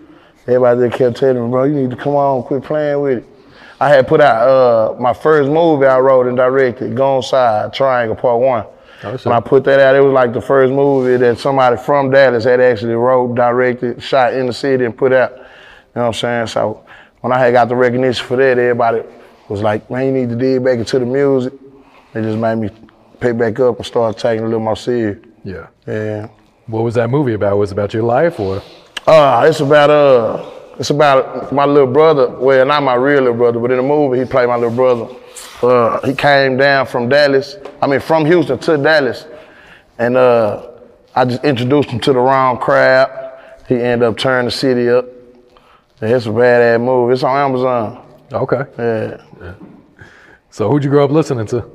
Everybody 0.46 0.88
just 0.88 0.98
kept 0.98 1.16
telling 1.18 1.44
me, 1.44 1.50
bro, 1.50 1.64
you 1.64 1.74
need 1.74 1.90
to 1.90 1.96
come 1.96 2.14
on, 2.14 2.42
quit 2.42 2.64
playing 2.64 3.00
with 3.00 3.18
it. 3.18 3.37
I 3.80 3.88
had 3.90 4.08
put 4.08 4.20
out 4.20 4.48
uh, 4.48 5.00
my 5.00 5.14
first 5.14 5.48
movie 5.50 5.86
I 5.86 5.98
wrote 6.00 6.26
and 6.26 6.36
directed, 6.36 6.96
Goon 6.96 7.22
Side, 7.22 7.72
Triangle 7.72 8.16
Part 8.16 8.40
One. 8.40 8.66
Oh, 9.04 9.16
shit. 9.16 9.26
when 9.26 9.36
I 9.36 9.40
put 9.40 9.62
that 9.64 9.78
out, 9.78 9.94
it 9.94 10.00
was 10.00 10.12
like 10.12 10.32
the 10.32 10.40
first 10.40 10.72
movie 10.72 11.16
that 11.16 11.38
somebody 11.38 11.76
from 11.76 12.10
Dallas 12.10 12.42
had 12.44 12.60
actually 12.60 12.94
wrote, 12.94 13.36
directed, 13.36 14.02
shot 14.02 14.34
in 14.34 14.46
the 14.46 14.52
city 14.52 14.84
and 14.84 14.96
put 14.96 15.12
out. 15.12 15.30
You 15.30 15.36
know 15.94 16.02
what 16.02 16.06
I'm 16.06 16.12
saying? 16.14 16.46
So 16.48 16.84
when 17.20 17.32
I 17.32 17.38
had 17.38 17.52
got 17.52 17.68
the 17.68 17.76
recognition 17.76 18.26
for 18.26 18.36
that, 18.36 18.58
everybody 18.58 19.02
was 19.48 19.62
like, 19.62 19.88
man, 19.90 20.06
you 20.06 20.12
need 20.12 20.28
to 20.30 20.36
dig 20.36 20.64
back 20.64 20.78
into 20.78 20.98
the 20.98 21.06
music. 21.06 21.52
It 22.14 22.22
just 22.22 22.38
made 22.38 22.56
me 22.56 22.70
pick 23.20 23.38
back 23.38 23.60
up 23.60 23.76
and 23.76 23.86
start 23.86 24.18
taking 24.18 24.44
a 24.44 24.48
little 24.48 24.60
more 24.60 24.76
serious. 24.76 25.18
Yeah. 25.44 25.68
Yeah. 25.86 26.28
What 26.66 26.82
was 26.82 26.94
that 26.96 27.08
movie 27.08 27.34
about? 27.34 27.56
Was 27.56 27.70
it 27.70 27.74
about 27.74 27.94
your 27.94 28.02
life 28.02 28.40
or? 28.40 28.62
Uh, 29.06 29.46
it's 29.48 29.60
about 29.60 29.90
uh, 29.90 30.50
it's 30.78 30.90
about 30.90 31.52
my 31.52 31.64
little 31.64 31.92
brother. 31.92 32.28
Well, 32.28 32.64
not 32.66 32.82
my 32.82 32.94
real 32.94 33.20
little 33.20 33.36
brother, 33.36 33.58
but 33.58 33.70
in 33.70 33.78
the 33.78 33.82
movie 33.82 34.20
he 34.20 34.24
played 34.24 34.48
my 34.48 34.56
little 34.56 34.74
brother. 34.74 35.14
Uh, 35.62 36.06
he 36.06 36.14
came 36.14 36.56
down 36.56 36.86
from 36.86 37.08
Dallas. 37.08 37.56
I 37.82 37.86
mean, 37.86 38.00
from 38.00 38.24
Houston 38.24 38.58
to 38.58 38.76
Dallas, 38.76 39.26
and 39.98 40.16
uh, 40.16 40.70
I 41.14 41.24
just 41.24 41.42
introduced 41.44 41.90
him 41.90 42.00
to 42.00 42.12
the 42.12 42.20
wrong 42.20 42.58
crowd. 42.58 43.32
He 43.66 43.74
ended 43.74 44.08
up 44.08 44.16
turning 44.16 44.46
the 44.46 44.52
city 44.52 44.88
up. 44.88 45.04
And 46.00 46.12
it's 46.12 46.26
a 46.26 46.28
badass 46.28 46.80
movie. 46.80 47.14
It's 47.14 47.24
on 47.24 47.36
Amazon. 47.36 48.06
Okay. 48.32 48.64
Yeah. 48.78 49.54
So 50.50 50.70
who'd 50.70 50.84
you 50.84 50.90
grow 50.90 51.04
up 51.04 51.10
listening 51.10 51.46
to? 51.46 51.68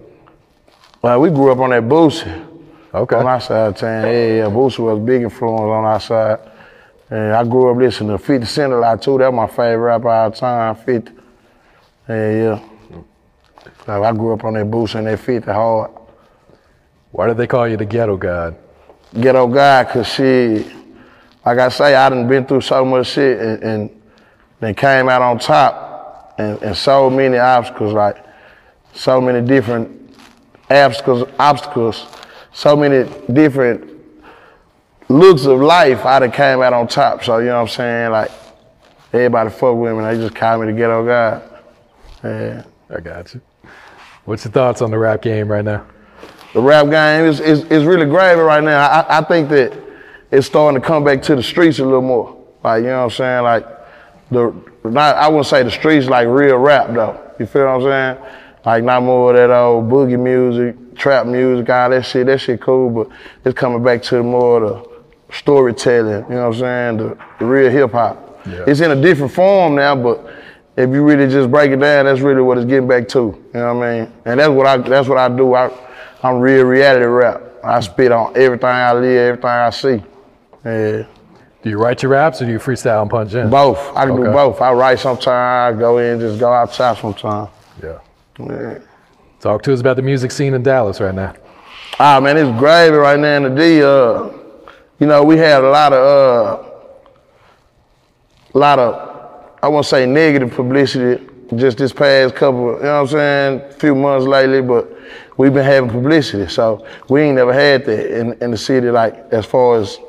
Well, 1.01 1.19
we 1.19 1.29
grew 1.29 1.51
up 1.51 1.60
on 1.60 1.72
that 1.72 1.83
Boosie. 1.83 2.48
Okay. 2.93 3.15
On 3.15 3.27
our 3.27 3.41
side 3.41 3.67
of 3.67 3.75
town, 3.75 4.05
yeah, 4.05 4.27
yeah. 4.27 4.45
Boosie 4.45 4.79
was 4.79 4.98
a 4.98 5.01
big 5.01 5.24
influence 5.24 5.62
on 5.62 5.83
our 5.83 6.00
side. 6.00 6.39
And 7.13 7.32
I 7.32 7.43
grew 7.43 7.70
up 7.70 7.77
listening 7.77 8.10
to 8.10 8.17
50 8.17 8.48
Cent 8.48 8.74
a 8.74 8.77
lot 8.77 9.00
too. 9.00 9.20
That's 9.20 9.32
my 9.32 9.46
favorite 9.46 9.77
rapper 9.77 10.10
of 10.10 10.15
all 10.15 10.32
time, 10.32 10.75
50. 10.75 11.12
Eh, 11.12 11.13
yeah, 12.08 12.60
yeah. 12.89 13.01
So 13.86 14.03
I 14.03 14.12
grew 14.13 14.34
up 14.34 14.43
on 14.43 14.53
that 14.55 14.65
Boosie 14.65 14.96
and 14.96 15.05
that 15.05 15.20
50 15.20 15.51
hard. 15.51 15.91
Why 17.12 17.27
did 17.27 17.38
they 17.38 17.46
call 17.46 17.67
you 17.67 17.77
the 17.77 17.86
ghetto 17.86 18.17
god? 18.17 18.55
Ghetto 19.13 19.46
God, 19.46 19.89
cause 19.89 20.08
she, 20.08 20.65
like 21.46 21.60
I 21.60 21.70
say, 21.70 21.93
I 21.93 22.10
done 22.10 22.27
been 22.27 22.48
through 22.48 22.62
so 22.62 22.84
much 22.84 23.10
shit 23.10 23.39
and, 23.39 23.63
and 23.63 24.01
then 24.60 24.74
came 24.74 25.08
out 25.08 25.22
on 25.22 25.38
top 25.38 26.34
and, 26.39 26.60
and 26.63 26.75
so 26.75 27.12
many 27.12 27.38
obstacles, 27.38 27.93
like 27.93 28.25
so 28.96 29.22
many 29.22 29.46
different 29.46 30.17
obstacles, 30.67 31.29
obstacles, 31.38 32.08
so 32.53 32.75
many 32.75 33.08
different 33.32 33.92
looks 35.10 35.45
of 35.45 35.60
life, 35.60 36.05
I 36.05 36.19
done 36.19 36.31
came 36.31 36.62
out 36.62 36.74
on 36.74 36.88
top. 36.88 37.24
So 37.24 37.39
you 37.39 37.48
know 37.48 37.55
what 37.55 37.62
I'm 37.62 37.67
saying? 37.67 38.12
Like 38.12 38.31
everybody 39.12 39.50
fuck 39.50 39.75
with 39.75 39.95
me, 39.95 40.03
they 40.03 40.15
just 40.15 40.36
call 40.36 40.60
me 40.60 40.67
the 40.67 40.74
ghetto 40.74 41.05
God. 41.05 41.43
Yeah. 42.24 42.63
I 42.89 43.00
got 43.00 43.33
you. 43.33 43.41
What's 44.25 44.45
your 44.45 44.51
thoughts 44.51 44.81
on 44.81 44.91
the 44.91 44.98
rap 44.98 45.22
game 45.22 45.50
right 45.50 45.65
now? 45.65 45.86
the 46.53 46.62
rap 46.62 46.89
game 46.89 47.25
is, 47.25 47.39
is, 47.39 47.65
is 47.65 47.83
really 47.83 48.05
gravy 48.05 48.41
right 48.41 48.63
now. 48.63 48.86
I, 48.86 49.17
I 49.17 49.22
think 49.24 49.50
that 49.50 49.74
it's 50.31 50.48
starting 50.48 50.79
to 50.79 50.88
come 50.88 51.03
back 51.03 51.22
to 51.24 51.36
the 51.36 51.43
streets 51.43 51.79
a 51.79 51.83
little 51.83 52.01
more. 52.01 52.38
Like, 52.63 52.81
you 52.81 52.89
know 52.89 53.00
what 53.00 53.03
I'm 53.05 53.10
saying? 53.10 53.43
Like, 53.43 53.67
the 54.31 54.53
not 54.83 55.15
I 55.15 55.27
wouldn't 55.27 55.48
say 55.48 55.63
the 55.63 55.72
streets 55.72 56.07
like 56.07 56.27
real 56.27 56.57
rap 56.57 56.93
though. 56.93 57.19
You 57.39 57.45
feel 57.45 57.65
what 57.65 57.88
I'm 57.88 58.17
saying? 58.17 58.33
Like 58.65 58.83
not 58.83 59.03
more 59.03 59.31
of 59.31 59.38
that 59.38 59.53
old 59.53 59.89
boogie 59.89 60.19
music, 60.19 60.98
trap 60.98 61.25
music, 61.25 61.69
all 61.69 61.89
that 61.89 62.05
shit. 62.05 62.25
That 62.25 62.39
shit 62.39 62.62
cool, 62.62 62.89
but 62.89 63.10
it's 63.45 63.57
coming 63.57 63.83
back 63.83 64.01
to 64.03 64.24
more 64.24 64.63
of 64.63 64.83
the 64.83 64.92
storytelling. 65.33 66.25
You 66.29 66.35
know 66.35 66.49
what 66.49 66.55
I'm 66.55 66.59
saying? 66.59 66.97
The, 66.97 67.17
the 67.39 67.45
real 67.45 67.69
hip 67.69 67.91
hop. 67.91 68.41
Yeah. 68.45 68.65
It's 68.67 68.81
in 68.81 68.91
a 68.91 69.01
different 69.01 69.31
form 69.31 69.75
now, 69.75 69.95
but 69.95 70.33
if 70.75 70.89
you 70.89 71.03
really 71.03 71.27
just 71.27 71.49
break 71.51 71.71
it 71.71 71.79
down, 71.79 72.05
that's 72.05 72.21
really 72.21 72.41
what 72.41 72.57
it's 72.57 72.65
getting 72.65 72.87
back 72.87 73.07
to. 73.09 73.19
You 73.19 73.49
know 73.53 73.75
what 73.75 73.87
I 73.87 73.99
mean? 73.99 74.13
And 74.25 74.39
that's 74.39 74.49
what 74.49 74.65
I 74.65 74.77
that's 74.77 75.07
what 75.07 75.17
I 75.17 75.29
do. 75.29 75.53
I 75.53 75.71
I'm 76.23 76.39
real 76.39 76.65
reality 76.65 77.05
rap. 77.05 77.41
I 77.63 77.79
spit 77.79 78.11
on 78.11 78.35
everything 78.35 78.69
I 78.69 78.93
live, 78.93 79.39
everything 79.39 79.49
I 79.49 79.69
see. 79.69 80.03
Yeah. 80.65 81.05
Do 81.61 81.69
you 81.69 81.77
write 81.77 82.03
your 82.03 82.11
raps 82.11 82.41
or 82.41 82.45
do 82.45 82.51
you 82.51 82.59
freestyle 82.59 83.01
and 83.01 83.09
punch 83.09 83.33
in? 83.33 83.49
Both. 83.49 83.79
I 83.95 84.05
can 84.05 84.17
do 84.17 84.23
both. 84.23 84.59
I 84.59 84.73
write 84.73 84.99
sometimes, 84.99 85.77
I 85.77 85.79
go 85.79 85.97
in, 85.99 86.19
just 86.19 86.37
go 86.39 86.51
outside 86.51 86.97
sometimes. 86.97 87.49
Yeah. 87.81 87.99
Yeah. 88.37 88.79
Talk 89.39 89.63
to 89.63 89.73
us 89.73 89.79
about 89.79 89.95
the 89.95 90.01
music 90.01 90.31
scene 90.31 90.53
in 90.53 90.63
Dallas 90.63 90.99
right 90.99 91.15
now. 91.15 91.33
Ah 91.99 92.19
man, 92.19 92.35
it's 92.35 92.59
gravy 92.59 92.97
right 92.97 93.19
now 93.19 93.37
in 93.37 93.43
the 93.43 93.49
D. 93.49 93.83
Uh, 93.83 94.42
you 95.00 95.07
know, 95.07 95.23
we 95.23 95.38
had 95.38 95.63
a 95.63 95.69
lot 95.69 95.93
of 95.93 96.00
uh, 96.00 96.69
a 98.53 98.57
lot 98.57 98.79
of 98.79 99.13
I 99.62 99.67
won't 99.67 99.85
say 99.85 100.05
negative 100.05 100.51
publicity 100.51 101.25
just 101.55 101.77
this 101.77 101.93
past 101.93 102.35
couple, 102.35 102.77
you 102.77 102.83
know 102.83 103.01
what 103.03 103.13
I'm 103.13 103.59
saying, 103.59 103.71
few 103.73 103.95
months 103.95 104.25
lately, 104.25 104.62
but 104.62 104.89
we've 105.38 105.53
been 105.53 105.65
having 105.65 105.89
publicity. 105.89 106.50
So 106.51 106.85
we 107.09 107.21
ain't 107.21 107.35
never 107.35 107.53
had 107.53 107.85
that 107.85 108.19
in, 108.19 108.33
in 108.41 108.51
the 108.51 108.57
city 108.57 108.89
like 108.89 109.15
as 109.31 109.45
far 109.45 109.79
as 109.79 110.00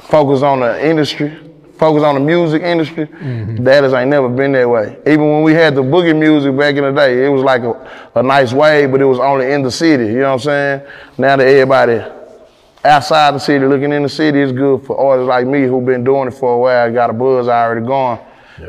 focus 0.00 0.42
on 0.42 0.60
the 0.60 0.84
industry, 0.84 1.36
focus 1.78 2.02
on 2.02 2.14
the 2.14 2.20
music 2.20 2.62
industry. 2.62 3.06
Dallas 3.62 3.92
ain't 3.92 4.10
never 4.10 4.28
been 4.28 4.52
that 4.52 4.68
way. 4.68 4.98
Even 5.06 5.30
when 5.30 5.42
we 5.42 5.52
had 5.54 5.74
the 5.74 5.82
boogie 5.82 6.18
music 6.18 6.56
back 6.56 6.76
in 6.76 6.84
the 6.84 6.92
day, 6.92 7.24
it 7.24 7.28
was 7.28 7.42
like 7.42 7.62
a, 7.62 8.10
a 8.16 8.22
nice 8.22 8.52
wave, 8.52 8.90
but 8.90 9.00
it 9.00 9.06
was 9.06 9.18
only 9.18 9.52
in 9.52 9.62
the 9.62 9.70
city. 9.70 10.06
You 10.06 10.20
know 10.20 10.34
what 10.34 10.46
I'm 10.46 10.80
saying? 10.80 10.82
Now 11.18 11.36
that 11.36 11.46
everybody 11.46 12.02
outside 12.84 13.34
the 13.34 13.38
city 13.38 13.64
looking 13.66 13.92
in 13.92 14.02
the 14.02 14.08
city, 14.08 14.40
is 14.40 14.52
good 14.52 14.84
for 14.84 14.98
artists 14.98 15.28
like 15.28 15.46
me 15.46 15.62
who've 15.62 15.84
been 15.84 16.04
doing 16.04 16.28
it 16.28 16.32
for 16.34 16.54
a 16.54 16.58
while, 16.58 16.92
got 16.92 17.10
a 17.10 17.12
buzz 17.12 17.48
already 17.48 17.86
going. 17.86 18.18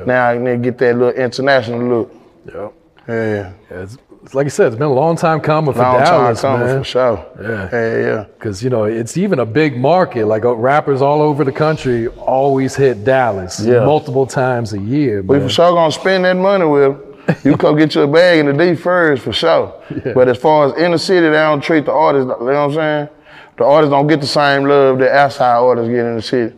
Now 0.05 0.29
I 0.29 0.37
need 0.37 0.51
to 0.51 0.57
get 0.57 0.77
that 0.79 0.97
little 0.97 1.13
international 1.13 1.83
look. 1.87 2.15
Yep. 2.45 2.73
Yeah. 3.07 3.53
It's, 3.69 3.97
it's 4.23 4.33
like 4.33 4.45
you 4.45 4.49
said, 4.49 4.67
it's 4.67 4.75
been 4.75 4.87
a 4.87 4.93
long 4.93 5.15
time 5.15 5.39
coming 5.39 5.73
for 5.73 5.79
Long 5.81 5.99
Dallas, 5.99 6.41
time 6.41 6.57
coming 6.59 6.67
man. 6.67 6.79
for 6.79 6.83
sure. 6.83 7.25
Yeah. 7.39 7.69
Yeah, 7.71 7.97
yeah. 7.99 8.23
Because 8.33 8.63
you 8.63 8.71
know 8.71 8.85
it's 8.85 9.17
even 9.17 9.37
a 9.39 9.45
big 9.45 9.77
market. 9.77 10.25
Like 10.25 10.43
uh, 10.45 10.55
rappers 10.55 11.01
all 11.03 11.21
over 11.21 11.43
the 11.43 11.51
country 11.51 12.07
always 12.07 12.75
hit 12.75 13.03
Dallas 13.03 13.59
Yeah. 13.59 13.85
multiple 13.85 14.25
times 14.25 14.73
a 14.73 14.79
year. 14.79 15.21
We 15.21 15.37
man. 15.37 15.47
for 15.47 15.53
sure 15.53 15.71
gonna 15.73 15.91
spend 15.91 16.25
that 16.25 16.35
money 16.37 16.65
with 16.65 16.83
'em. 17.29 17.37
You 17.43 17.57
come 17.57 17.75
get 17.77 17.93
you 17.93 18.01
a 18.01 18.07
bag 18.07 18.39
in 18.39 18.45
the 18.47 18.53
D 18.53 18.73
first 18.75 19.21
for 19.23 19.33
sure. 19.33 19.73
Yeah. 20.03 20.13
But 20.13 20.27
as 20.29 20.37
far 20.37 20.67
as 20.67 20.73
in 20.81 20.91
the 20.93 20.99
city, 20.99 21.27
they 21.27 21.33
don't 21.33 21.61
treat 21.61 21.85
the 21.85 21.91
artists. 21.91 22.27
You 22.39 22.45
know 22.47 22.67
what 22.67 22.69
I'm 22.69 22.73
saying? 22.73 23.09
The 23.57 23.63
artists 23.63 23.91
don't 23.91 24.07
get 24.07 24.21
the 24.21 24.27
same 24.27 24.65
love 24.65 24.99
that 24.99 25.11
outside 25.11 25.57
artists 25.57 25.89
get 25.89 26.05
in 26.05 26.15
the 26.15 26.21
city. 26.21 26.55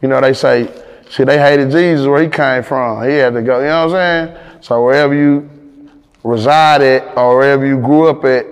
You 0.00 0.08
know 0.08 0.20
they 0.20 0.32
say, 0.34 0.72
see, 1.10 1.24
they 1.24 1.38
hated 1.38 1.70
Jesus 1.70 2.06
where 2.06 2.22
he 2.22 2.28
came 2.28 2.62
from. 2.62 3.08
He 3.08 3.14
had 3.14 3.34
to 3.34 3.42
go. 3.42 3.60
You 3.60 3.66
know 3.66 3.86
what 3.86 3.96
I'm 3.96 4.28
saying? 4.28 4.62
So 4.62 4.84
wherever 4.84 5.14
you 5.14 5.50
reside 6.22 6.82
at 6.82 7.16
or 7.16 7.38
wherever 7.38 7.66
you 7.66 7.78
grew 7.80 8.08
up 8.08 8.24
at, 8.24 8.46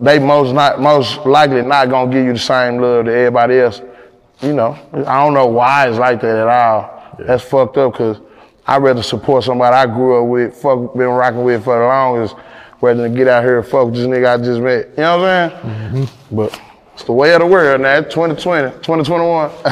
they 0.00 0.18
most 0.18 0.54
not 0.54 0.80
most 0.80 1.24
likely 1.26 1.62
not 1.62 1.88
gonna 1.88 2.12
give 2.12 2.24
you 2.24 2.32
the 2.34 2.38
same 2.38 2.78
love 2.78 3.06
that 3.06 3.12
everybody 3.12 3.58
else. 3.58 3.82
You 4.40 4.52
know, 4.52 4.78
I 4.92 5.24
don't 5.24 5.34
know 5.34 5.46
why 5.46 5.88
it's 5.88 5.98
like 5.98 6.20
that 6.20 6.36
at 6.36 6.46
all. 6.46 7.16
That's 7.18 7.42
fucked 7.42 7.76
up 7.78 7.92
because 7.92 8.20
I'd 8.66 8.82
rather 8.82 9.02
support 9.02 9.44
somebody 9.44 9.74
I 9.74 9.86
grew 9.86 10.22
up 10.22 10.28
with, 10.28 10.54
fuck 10.54 10.92
been 10.94 11.08
rocking 11.08 11.42
with 11.42 11.64
for 11.64 11.78
the 11.78 11.86
longest, 11.86 12.36
rather 12.80 13.02
than 13.02 13.14
get 13.14 13.26
out 13.26 13.42
here 13.42 13.58
and 13.58 13.66
fuck 13.66 13.92
this 13.92 14.06
nigga 14.06 14.38
I 14.38 14.44
just 14.44 14.60
met. 14.60 14.90
You 14.90 14.96
know 14.98 15.18
what 15.18 15.28
I'm 15.28 15.50
saying? 15.50 16.06
Mm-hmm. 16.06 16.36
But 16.36 16.60
it's 16.98 17.06
the 17.06 17.12
way 17.12 17.32
of 17.32 17.38
the 17.38 17.46
world 17.46 17.80
now. 17.80 17.98
It's 17.98 18.12
2020, 18.12 18.72
2021. 18.82 19.50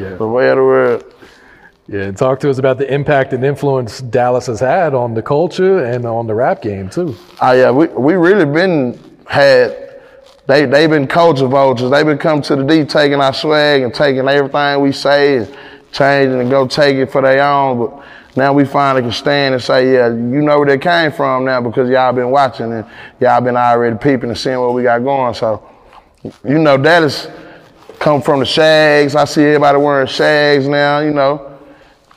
Yeah. 0.00 0.16
The 0.16 0.26
way 0.26 0.48
of 0.48 0.56
the 0.56 0.62
world. 0.62 1.14
Yeah, 1.86 2.10
talk 2.12 2.40
to 2.40 2.48
us 2.48 2.56
about 2.56 2.78
the 2.78 2.90
impact 2.90 3.34
and 3.34 3.44
influence 3.44 4.00
Dallas 4.00 4.46
has 4.46 4.60
had 4.60 4.94
on 4.94 5.12
the 5.12 5.20
culture 5.20 5.84
and 5.84 6.06
on 6.06 6.26
the 6.26 6.34
rap 6.34 6.62
game 6.62 6.88
too. 6.88 7.14
Oh 7.42 7.52
yeah, 7.52 7.70
we 7.70 7.88
we 7.88 8.14
really 8.14 8.46
been 8.46 8.98
had 9.26 10.00
they 10.46 10.64
they 10.64 10.86
been 10.86 11.06
culture 11.06 11.46
vultures. 11.46 11.90
They 11.90 12.02
been 12.04 12.16
coming 12.16 12.42
to 12.44 12.56
the 12.56 12.62
D 12.64 12.86
taking 12.86 13.20
our 13.20 13.34
swag 13.34 13.82
and 13.82 13.92
taking 13.92 14.26
everything 14.26 14.80
we 14.80 14.92
say 14.92 15.36
and 15.38 15.56
changing 15.92 16.40
and 16.40 16.48
go 16.48 16.66
take 16.66 16.96
it 16.96 17.12
for 17.12 17.20
their 17.20 17.42
own. 17.42 17.80
But 17.80 18.02
now 18.34 18.54
we 18.54 18.64
finally 18.64 19.02
can 19.02 19.12
stand 19.12 19.52
and 19.52 19.62
say, 19.62 19.92
yeah, 19.92 20.06
you 20.08 20.40
know 20.40 20.58
where 20.58 20.68
they 20.68 20.78
came 20.78 21.12
from 21.12 21.44
now 21.44 21.60
because 21.60 21.90
y'all 21.90 22.14
been 22.14 22.30
watching 22.30 22.72
and 22.72 22.86
y'all 23.20 23.42
been 23.42 23.58
already 23.58 23.98
peeping 23.98 24.30
and 24.30 24.38
seeing 24.38 24.58
what 24.58 24.72
we 24.72 24.84
got 24.84 25.00
going. 25.00 25.34
So 25.34 25.68
you 26.44 26.58
know 26.58 26.76
Dallas 26.76 27.28
come 27.98 28.20
from 28.22 28.40
the 28.40 28.46
shags. 28.46 29.14
I 29.14 29.24
see 29.24 29.42
everybody 29.44 29.78
wearing 29.78 30.06
shags 30.06 30.66
now, 30.68 31.00
you 31.00 31.10
know. 31.12 31.58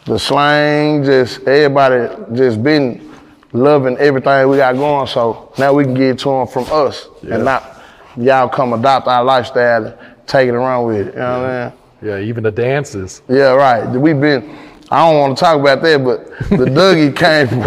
The 0.05 0.19
slang, 0.19 1.03
just 1.03 1.41
everybody 1.47 2.13
just 2.35 2.61
been 2.61 3.11
loving 3.53 3.97
everything 3.97 4.49
we 4.49 4.57
got 4.57 4.73
going. 4.75 5.07
So 5.07 5.51
now 5.57 5.73
we 5.73 5.83
can 5.83 5.93
get 5.95 6.19
to 6.19 6.29
them 6.29 6.47
from 6.47 6.65
us 6.71 7.07
and 7.23 7.43
not 7.45 7.81
y'all 8.17 8.47
come 8.49 8.73
adopt 8.73 9.07
our 9.07 9.23
lifestyle 9.23 9.85
and 9.85 9.97
take 10.27 10.47
it 10.49 10.53
around 10.53 10.85
with 10.85 11.07
it. 11.07 11.13
You 11.13 11.19
know 11.19 11.41
what 11.41 11.49
I 11.49 11.65
mean? 11.69 11.73
Yeah, 12.03 12.19
even 12.19 12.43
the 12.43 12.51
dances. 12.51 13.21
Yeah, 13.27 13.53
right. 13.53 13.87
We've 13.89 14.19
been. 14.19 14.57
I 14.91 15.09
don't 15.09 15.19
want 15.19 15.35
to 15.35 15.43
talk 15.43 15.59
about 15.59 15.81
that, 15.81 16.03
but 16.03 16.27
the 16.49 16.65
Dougie 16.69 17.15
came. 17.15 17.47
From, 17.47 17.61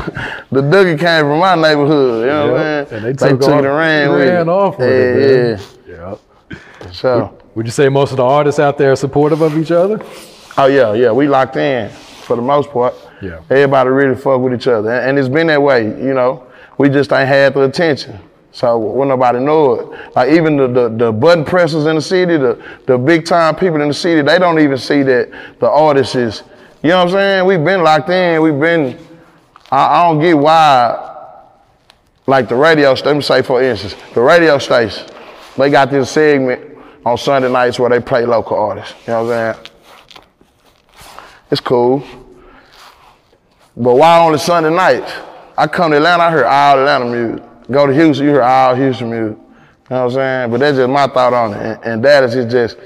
the 0.52 0.60
Dougie 0.62 0.96
came 0.98 1.22
from 1.24 1.40
my 1.40 1.56
neighborhood. 1.56 2.20
You 2.20 2.26
know 2.28 2.52
what 2.52 2.60
I 2.60 2.78
Yep, 2.78 2.90
mean? 2.92 2.96
and 2.96 3.06
they 3.06 3.12
took 3.30 3.42
it 3.42 3.44
off- 3.44 3.64
and 3.64 3.66
ran 3.66 4.10
with 4.12 4.28
it. 4.28 4.48
off 4.48 4.78
with 4.78 4.88
yeah, 4.88 4.94
it, 4.94 5.16
man. 5.16 5.58
yeah. 5.88 5.94
Yeah. 5.96 6.14
So, 6.92 7.36
Would 7.54 7.66
you 7.66 7.72
say 7.72 7.88
most 7.88 8.10
of 8.10 8.16
the 8.16 8.24
artists 8.24 8.60
out 8.60 8.78
there 8.78 8.92
are 8.92 8.96
supportive 8.96 9.40
of 9.40 9.56
each 9.58 9.70
other? 9.70 10.00
oh 10.56 10.66
yeah, 10.66 10.92
yeah. 10.94 11.12
We 11.12 11.28
locked 11.28 11.56
in 11.56 11.88
for 11.90 12.36
the 12.36 12.42
most 12.42 12.70
part. 12.70 12.94
Yeah. 13.22 13.40
Everybody 13.50 13.90
really 13.90 14.14
fuck 14.16 14.40
with 14.40 14.54
each 14.54 14.66
other, 14.66 14.90
and, 14.90 15.10
and 15.10 15.18
it's 15.18 15.28
been 15.28 15.46
that 15.48 15.62
way. 15.62 15.84
You 15.84 16.14
know, 16.14 16.46
we 16.78 16.88
just 16.88 17.12
ain't 17.12 17.28
had 17.28 17.54
the 17.54 17.62
attention. 17.62 18.18
So 18.52 18.78
when 18.78 19.08
nobody 19.08 19.38
know 19.40 19.74
it, 19.74 20.14
like 20.16 20.32
even 20.32 20.56
the, 20.56 20.66
the, 20.66 20.88
the 20.88 21.12
button 21.12 21.44
pressers 21.44 21.86
in 21.86 21.94
the 21.96 22.02
city, 22.02 22.36
the, 22.36 22.60
the 22.86 22.98
big 22.98 23.24
time 23.24 23.54
people 23.54 23.80
in 23.80 23.88
the 23.88 23.94
city, 23.94 24.22
they 24.22 24.38
don't 24.38 24.58
even 24.58 24.78
see 24.78 25.02
that 25.04 25.30
the 25.60 25.68
artist 25.68 26.16
is, 26.16 26.42
you 26.82 26.88
know 26.88 27.04
what 27.04 27.08
I'm 27.08 27.10
saying? 27.10 27.46
We've 27.46 27.64
been 27.64 27.84
locked 27.84 28.08
in, 28.08 28.42
we've 28.42 28.58
been, 28.58 28.98
I, 29.70 30.00
I 30.00 30.08
don't 30.08 30.20
get 30.20 30.36
why, 30.36 31.14
like 32.26 32.48
the 32.48 32.56
radio, 32.56 32.92
let 32.94 33.14
me 33.14 33.22
say 33.22 33.42
for 33.42 33.62
instance, 33.62 33.94
the 34.14 34.22
radio 34.22 34.58
station, 34.58 35.06
they 35.56 35.70
got 35.70 35.90
this 35.90 36.10
segment 36.10 36.77
on 37.08 37.18
Sunday 37.18 37.50
nights 37.50 37.78
where 37.78 37.90
they 37.90 38.00
play 38.00 38.24
local 38.24 38.56
artists, 38.56 38.94
you 39.06 39.12
know 39.12 39.24
what 39.24 39.34
I'm 39.34 39.54
saying? 39.54 39.66
It's 41.50 41.60
cool. 41.60 42.04
But 43.76 43.94
why 43.94 44.18
only 44.20 44.38
Sunday 44.38 44.70
nights? 44.70 45.12
I 45.56 45.66
come 45.66 45.90
to 45.90 45.96
Atlanta, 45.96 46.22
I 46.24 46.30
hear 46.30 46.44
all 46.44 46.78
Atlanta 46.78 47.04
music. 47.06 47.44
Go 47.70 47.86
to 47.86 47.94
Houston, 47.94 48.26
you 48.26 48.32
hear 48.32 48.42
all 48.42 48.74
Houston 48.74 49.10
music. 49.10 49.38
You 49.38 49.44
know 49.90 50.04
what 50.04 50.04
I'm 50.04 50.10
saying? 50.12 50.50
But 50.50 50.60
that's 50.60 50.76
just 50.76 50.90
my 50.90 51.06
thought 51.06 51.32
on 51.32 51.54
it. 51.54 51.56
And, 51.56 51.84
and 51.84 52.04
that 52.04 52.24
is 52.24 52.52
just, 52.52 52.76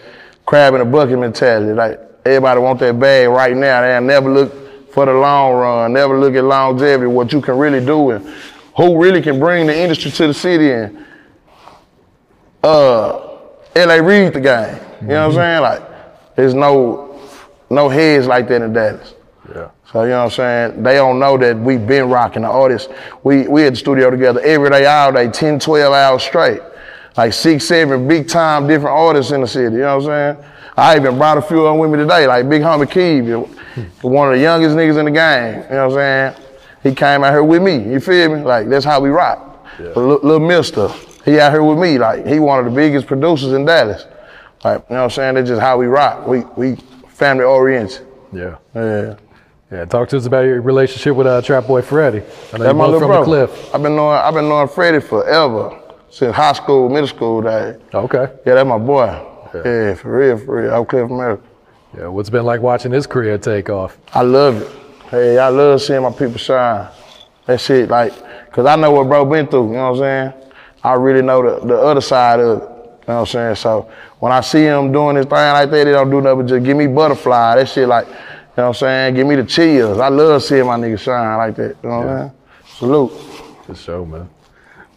crab 0.46 0.74
in 0.74 0.80
a 0.80 0.84
bucket 0.84 1.18
mentality. 1.18 1.72
Like 1.72 2.00
everybody 2.24 2.60
want 2.60 2.78
that 2.80 2.98
bag 2.98 3.28
right 3.28 3.56
now. 3.56 3.80
They 3.82 4.06
never 4.06 4.30
look 4.32 4.92
for 4.92 5.06
the 5.06 5.12
long 5.12 5.54
run, 5.54 5.92
never 5.92 6.18
look 6.18 6.34
at 6.34 6.44
longevity, 6.44 7.06
what 7.06 7.32
you 7.32 7.40
can 7.40 7.56
really 7.56 7.84
do 7.84 8.10
and 8.10 8.26
who 8.76 9.00
really 9.02 9.22
can 9.22 9.38
bring 9.38 9.66
the 9.66 9.76
industry 9.76 10.10
to 10.10 10.26
the 10.26 10.34
city 10.34 10.70
and 10.70 11.06
uh 12.62 13.31
LA 13.74 13.94
read 13.94 14.34
the 14.34 14.40
game. 14.40 14.78
You 15.00 15.08
know 15.08 15.28
what 15.28 15.30
I'm 15.30 15.30
mm-hmm. 15.30 15.36
saying? 15.36 15.62
Like 15.62 16.36
there's 16.36 16.54
no 16.54 17.20
no 17.70 17.88
heads 17.88 18.26
like 18.26 18.48
that 18.48 18.62
in 18.62 18.72
Dallas. 18.72 19.14
Yeah. 19.48 19.70
So 19.90 20.02
you 20.04 20.10
know 20.10 20.24
what 20.24 20.24
I'm 20.24 20.70
saying? 20.70 20.82
They 20.82 20.94
don't 20.94 21.18
know 21.18 21.36
that 21.38 21.58
we've 21.58 21.86
been 21.86 22.08
rocking 22.08 22.42
the 22.42 22.48
artists. 22.48 22.92
We 23.22 23.48
we 23.48 23.64
at 23.64 23.70
the 23.70 23.76
studio 23.76 24.10
together 24.10 24.40
every 24.40 24.70
day, 24.70 24.86
all 24.86 25.12
day, 25.12 25.28
10, 25.28 25.58
12 25.58 25.92
hours 25.92 26.22
straight. 26.22 26.60
Like 27.16 27.32
six, 27.32 27.66
seven 27.66 28.08
big 28.08 28.28
time 28.28 28.66
different 28.66 28.96
artists 28.96 29.32
in 29.32 29.42
the 29.42 29.46
city. 29.46 29.74
You 29.76 29.82
know 29.82 29.98
what 29.98 30.10
I'm 30.10 30.36
saying? 30.36 30.50
I 30.76 30.96
even 30.96 31.18
brought 31.18 31.36
a 31.36 31.42
few 31.42 31.66
of 31.66 31.72
them 31.72 31.78
with 31.78 31.90
me 31.90 31.98
today, 31.98 32.26
like 32.26 32.48
Big 32.48 32.62
Homie 32.62 32.86
Keeve, 32.86 33.46
hmm. 33.46 34.08
one 34.08 34.28
of 34.28 34.34
the 34.34 34.40
youngest 34.40 34.74
niggas 34.74 34.98
in 34.98 35.04
the 35.04 35.10
game. 35.10 35.62
You 35.64 35.76
know 35.76 35.88
what 35.88 35.98
I'm 36.00 36.34
saying? 36.34 36.46
He 36.82 36.94
came 36.94 37.22
out 37.22 37.32
here 37.32 37.44
with 37.44 37.62
me. 37.62 37.92
You 37.92 38.00
feel 38.00 38.34
me? 38.34 38.42
Like 38.42 38.68
that's 38.68 38.84
how 38.84 39.00
we 39.00 39.10
rock. 39.10 39.66
Little, 39.78 40.20
little 40.22 40.40
Mister, 40.40 40.88
he 41.24 41.38
out 41.40 41.52
here 41.52 41.62
with 41.62 41.78
me. 41.78 41.98
Like 41.98 42.26
he 42.26 42.38
one 42.38 42.58
of 42.58 42.64
the 42.64 42.70
biggest 42.70 43.06
producers 43.06 43.52
in 43.52 43.64
Dallas. 43.64 44.06
Like 44.64 44.84
you 44.88 44.94
know 44.94 45.02
what 45.02 45.04
I'm 45.04 45.10
saying? 45.10 45.34
That's 45.34 45.48
just 45.48 45.60
how 45.60 45.78
we 45.78 45.86
rock. 45.86 46.26
We 46.26 46.40
we 46.56 46.76
family 47.08 47.44
oriented. 47.44 48.06
Yeah. 48.32 48.56
Yeah. 48.74 49.16
Yeah. 49.70 49.84
Talk 49.86 50.08
to 50.10 50.16
us 50.16 50.26
about 50.26 50.42
your 50.42 50.60
relationship 50.60 51.16
with 51.16 51.26
uh, 51.26 51.40
TrapBoy 51.40 51.84
Freddy. 51.84 52.18
I 52.52 52.58
know 52.58 52.64
That's 52.64 52.76
my 52.76 52.84
little 52.84 53.00
from 53.00 53.08
bro. 53.08 53.20
the 53.20 53.24
cliff. 53.24 53.74
I've 53.74 53.82
been 53.82 53.96
knowing 53.96 54.18
I've 54.18 54.34
been 54.34 54.48
knowing 54.48 54.68
Freddy 54.68 55.00
forever. 55.00 55.78
Since 56.10 56.36
high 56.36 56.52
school, 56.52 56.90
middle 56.90 57.08
school 57.08 57.40
days. 57.40 57.80
Okay. 57.94 58.26
Yeah, 58.44 58.54
that's 58.54 58.68
my 58.68 58.76
boy. 58.76 59.06
Yeah, 59.54 59.94
for 59.94 60.18
real, 60.18 60.36
for 60.36 60.62
real. 60.62 60.72
Oak 60.74 60.90
Cliff 60.90 61.10
America. 61.10 61.42
Yeah. 61.96 62.08
What's 62.08 62.28
it 62.28 62.32
been 62.32 62.44
like 62.44 62.60
watching 62.60 62.92
his 62.92 63.06
career 63.06 63.38
take 63.38 63.70
off? 63.70 63.96
I 64.12 64.20
love 64.20 64.60
it. 64.60 64.70
Hey, 65.10 65.38
I 65.38 65.48
love 65.48 65.80
seeing 65.80 66.02
my 66.02 66.10
people 66.10 66.36
shine. 66.36 66.88
That 67.46 67.60
shit, 67.60 67.88
like, 67.88 68.12
cause 68.52 68.66
I 68.66 68.76
know 68.76 68.90
what 68.90 69.08
bro 69.08 69.24
been 69.24 69.46
through, 69.46 69.68
you 69.68 69.72
know 69.72 69.92
what 69.92 70.02
I'm 70.02 70.32
saying? 70.32 70.51
I 70.84 70.94
really 70.94 71.22
know 71.22 71.60
the, 71.60 71.66
the 71.66 71.78
other 71.78 72.00
side 72.00 72.40
of 72.40 72.58
it. 72.58 72.62
You 72.62 72.68
know 73.08 73.14
what 73.14 73.20
I'm 73.20 73.26
saying? 73.26 73.54
So 73.56 73.90
when 74.20 74.32
I 74.32 74.40
see 74.40 74.62
him 74.62 74.92
doing 74.92 75.16
his 75.16 75.26
thing 75.26 75.32
like 75.32 75.70
that, 75.70 75.84
they 75.84 75.92
don't 75.92 76.10
do 76.10 76.20
nothing 76.20 76.38
but 76.38 76.46
just 76.46 76.64
give 76.64 76.76
me 76.76 76.86
butterfly. 76.86 77.56
That 77.56 77.68
shit 77.68 77.88
like, 77.88 78.06
you 78.06 78.12
know 78.12 78.18
what 78.54 78.64
I'm 78.68 78.74
saying? 78.74 79.14
Give 79.14 79.26
me 79.26 79.36
the 79.36 79.44
chills. 79.44 79.98
I 79.98 80.08
love 80.08 80.42
seeing 80.42 80.66
my 80.66 80.76
niggas 80.76 81.00
shine 81.00 81.36
like 81.36 81.56
that. 81.56 81.76
You 81.82 81.88
know 81.88 81.98
what 81.98 82.08
I'm 82.08 82.18
saying? 82.18 82.32
Salute. 82.78 83.10
For 83.66 83.74
sure, 83.74 84.06
man. 84.06 84.30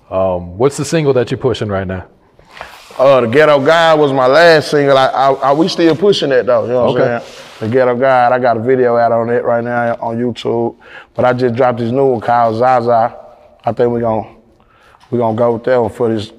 Um, 0.10 0.58
what's 0.58 0.78
the 0.78 0.86
single 0.86 1.14
that 1.14 1.32
you're 1.32 1.38
pushing 1.40 1.68
right 1.68 1.88
now? 1.88 2.08
Uh, 2.98 3.22
the 3.22 3.28
Ghetto 3.28 3.64
Guide 3.64 4.00
was 4.00 4.14
my 4.14 4.28
last 4.28 4.72
single. 4.72 4.98
I, 4.98 5.08
I, 5.08 5.32
I 5.34 5.54
we 5.54 5.68
still 5.68 5.96
pushing 5.96 6.30
that 6.30 6.46
though. 6.46 6.64
You 6.64 6.72
know 6.72 6.86
what 6.86 7.02
Okay. 7.02 7.16
I'm 7.16 7.22
saying? 7.22 7.42
The 7.60 7.68
Ghetto 7.70 7.96
Guide. 7.98 8.32
I 8.32 8.40
got 8.40 8.58
a 8.58 8.62
video 8.62 8.96
out 8.98 9.12
on 9.12 9.30
it 9.30 9.44
right 9.44 9.64
now 9.64 9.96
on 10.00 10.18
YouTube. 10.18 10.78
But 11.14 11.26
I 11.26 11.34
just 11.34 11.56
dropped 11.56 11.80
this 11.80 11.92
new 11.92 12.06
one 12.06 12.22
called 12.22 12.56
Zaza. 12.58 13.18
I 13.66 13.72
think 13.74 13.92
we're 13.92 14.02
gonna 14.02 14.35
we 15.16 15.20
gonna 15.20 15.38
go 15.38 15.54
with 15.54 15.64
that 15.64 15.78
one 15.78 15.92
for 15.92 16.14
this 16.14 16.32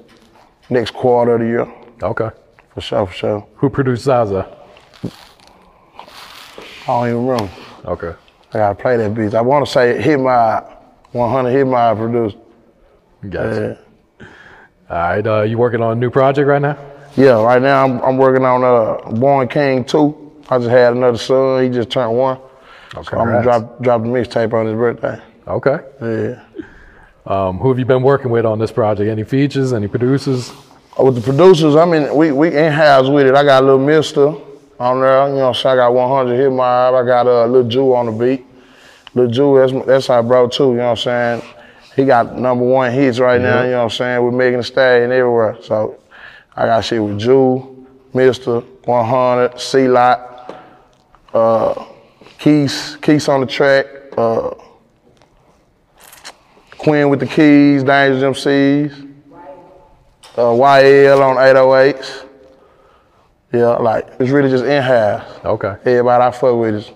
next 0.69 0.93
quarter 0.93 1.35
of 1.35 1.41
the 1.41 1.47
year. 1.47 1.73
Okay. 2.03 2.31
For 2.75 2.81
sure, 2.81 3.07
for 3.07 3.12
sure. 3.12 3.47
Who 3.57 3.71
produced 3.71 4.05
Zaza? 4.05 4.55
I 5.03 6.87
don't 6.87 7.09
even 7.09 7.27
remember. 7.27 7.53
Okay. 7.87 8.15
I 8.53 8.59
gotta 8.59 8.75
play 8.75 8.97
that 8.99 9.15
beat. 9.15 9.35
I 9.35 9.41
wanna 9.41 9.67
say 9.67 10.01
Hit 10.01 10.21
My 10.21 10.61
100 11.12 11.51
Hit 11.51 11.67
My 11.67 11.95
produced. 11.95 12.37
Gotcha. 13.29 13.79
All 14.21 14.27
right. 14.97 15.27
Uh, 15.27 15.43
you 15.43 15.59
working 15.59 15.83
on 15.83 15.93
a 15.93 15.95
new 16.01 16.11
project 16.11 16.47
right 16.47 16.62
now? 16.62 16.79
Yeah, 17.17 17.43
right 17.43 17.62
now 17.62 17.85
I'm, 17.85 18.01
I'm 18.03 18.19
working 18.19 18.45
on 18.45 18.62
uh 18.62 19.11
Born 19.12 19.49
King 19.49 19.85
2. 19.85 20.45
I 20.51 20.59
just 20.59 20.71
had 20.71 20.93
another 20.93 21.19
son, 21.19 21.65
he 21.65 21.71
just 21.71 21.91
turned 21.91 22.17
one. 22.17 22.39
So 22.93 23.01
I'm 23.19 23.27
gonna 23.27 23.43
drop 23.43 23.83
drop 23.83 24.03
the 24.03 24.09
mixtape 24.09 24.53
on 24.53 24.67
his 24.67 24.75
birthday. 24.75 25.21
Okay. 25.49 25.79
Yeah. 26.03 26.43
Um, 27.27 27.59
who 27.59 27.71
have 27.71 27.79
you 27.79 27.85
been 27.85 28.03
working 28.03 28.31
with 28.31 28.47
on 28.47 28.59
this 28.59 28.71
project? 28.71 29.09
Any 29.09 29.25
features? 29.25 29.73
Any 29.73 29.89
producers? 29.89 30.53
Uh, 30.99 31.05
With 31.05 31.17
the 31.17 31.21
producers, 31.21 31.75
I 31.75 31.85
mean, 31.85 32.15
we 32.15 32.31
we 32.31 32.57
in 32.57 32.73
house 32.73 33.09
with 33.09 33.27
it. 33.27 33.35
I 33.35 33.43
got 33.43 33.62
a 33.62 33.67
little 33.67 33.85
Mister 33.85 34.35
on 34.79 35.01
there, 35.01 35.29
you 35.29 35.35
know. 35.37 35.53
So 35.53 35.71
I 35.71 35.77
got 35.77 35.93
100 35.93 36.37
hit 36.37 36.53
my. 36.53 36.89
I 36.89 37.05
got 37.05 37.27
a 37.27 37.43
uh, 37.43 37.47
little 37.47 37.69
Jew 37.69 37.95
on 37.95 38.07
the 38.07 38.12
beat. 38.12 38.47
Little 39.15 39.31
Jew, 39.31 39.59
that's 39.59 39.87
that's 39.87 40.11
our 40.11 40.23
bro 40.23 40.49
too. 40.49 40.71
You 40.71 40.77
know 40.77 40.91
what 40.91 41.07
I'm 41.07 41.41
saying? 41.41 41.43
He 41.97 42.05
got 42.05 42.39
number 42.39 42.65
one 42.65 42.93
hits 42.93 43.19
right 43.19 43.41
now. 43.41 43.65
You 43.65 43.71
know 43.71 43.79
what 43.79 43.85
I'm 43.85 43.91
saying? 43.91 44.23
We're 44.23 44.31
making 44.31 44.39
Megan 44.39 44.61
Thee 44.61 44.67
Stallion 44.67 45.12
everywhere. 45.12 45.57
So 45.62 45.99
I 46.55 46.67
got 46.67 46.85
shit 46.85 47.03
with 47.03 47.19
Jew, 47.19 47.87
Mister, 48.15 48.61
100, 48.61 49.59
C 49.59 49.89
Lot, 49.89 50.55
uh, 51.35 51.87
Keys, 52.39 52.97
Keys 53.01 53.29
on 53.29 53.41
the 53.41 53.47
track, 53.47 53.87
uh, 54.17 54.51
Quinn 56.87 57.09
with 57.09 57.18
the 57.18 57.27
keys, 57.27 57.83
Dangerous 57.83 58.38
MCs 58.38 59.07
uh, 60.37 60.42
YL 60.42 61.20
on 61.20 61.37
808s. 61.37 62.29
Yeah, 63.53 63.70
like 63.70 64.07
it's 64.20 64.31
really 64.31 64.51
just 64.51 64.64
in 64.64 64.81
house. 64.83 65.44
Okay. 65.44 65.77
Everybody 65.85 66.25
I 66.25 66.31
fuck 66.31 66.57
with 66.57 66.75
is, 66.77 66.90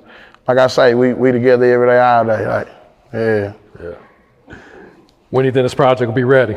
like 0.46 0.58
I 0.58 0.68
say, 0.68 0.94
we 0.94 1.12
we 1.14 1.32
together 1.32 1.64
every 1.64 1.88
day, 1.88 1.98
all 1.98 2.24
day. 2.24 2.46
Like, 2.46 2.68
yeah. 3.12 3.52
Yeah. 3.80 4.56
When 5.30 5.42
do 5.42 5.46
you 5.46 5.52
think 5.52 5.64
this 5.64 5.74
project 5.74 6.06
will 6.06 6.14
be 6.14 6.22
ready? 6.22 6.54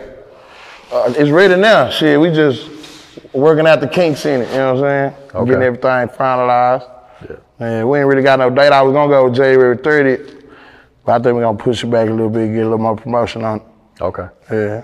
Uh, 0.91 1.11
it's 1.17 1.31
ready 1.31 1.55
now. 1.55 1.89
Shit, 1.89 2.19
we 2.19 2.29
just 2.31 2.69
working 3.33 3.65
out 3.65 3.79
the 3.81 3.87
kinks 3.87 4.27
in 4.27 4.41
it. 4.41 4.49
You 4.49 4.57
know 4.57 4.75
what 4.75 4.83
I'm 4.85 5.13
saying? 5.13 5.29
Okay. 5.33 5.49
Getting 5.49 5.63
everything 5.63 6.17
finalized. 6.17 6.89
Yeah. 7.27 7.35
And 7.65 7.89
we 7.89 7.97
ain't 7.97 8.07
really 8.07 8.21
got 8.21 8.37
no 8.37 8.51
date. 8.51 8.73
I 8.73 8.81
was 8.83 8.93
gonna 8.93 9.09
go 9.11 9.25
with 9.25 9.35
January 9.35 9.77
30th, 9.77 10.42
but 11.05 11.13
I 11.19 11.23
think 11.23 11.35
we're 11.35 11.41
gonna 11.41 11.57
push 11.57 11.83
it 11.83 11.87
back 11.87 12.07
a 12.07 12.11
little 12.11 12.29
bit, 12.29 12.47
get 12.53 12.59
a 12.61 12.63
little 12.63 12.77
more 12.77 12.95
promotion 12.95 13.43
on 13.43 13.57
it. 13.57 13.63
Okay. 14.01 14.27
Yeah. 14.51 14.83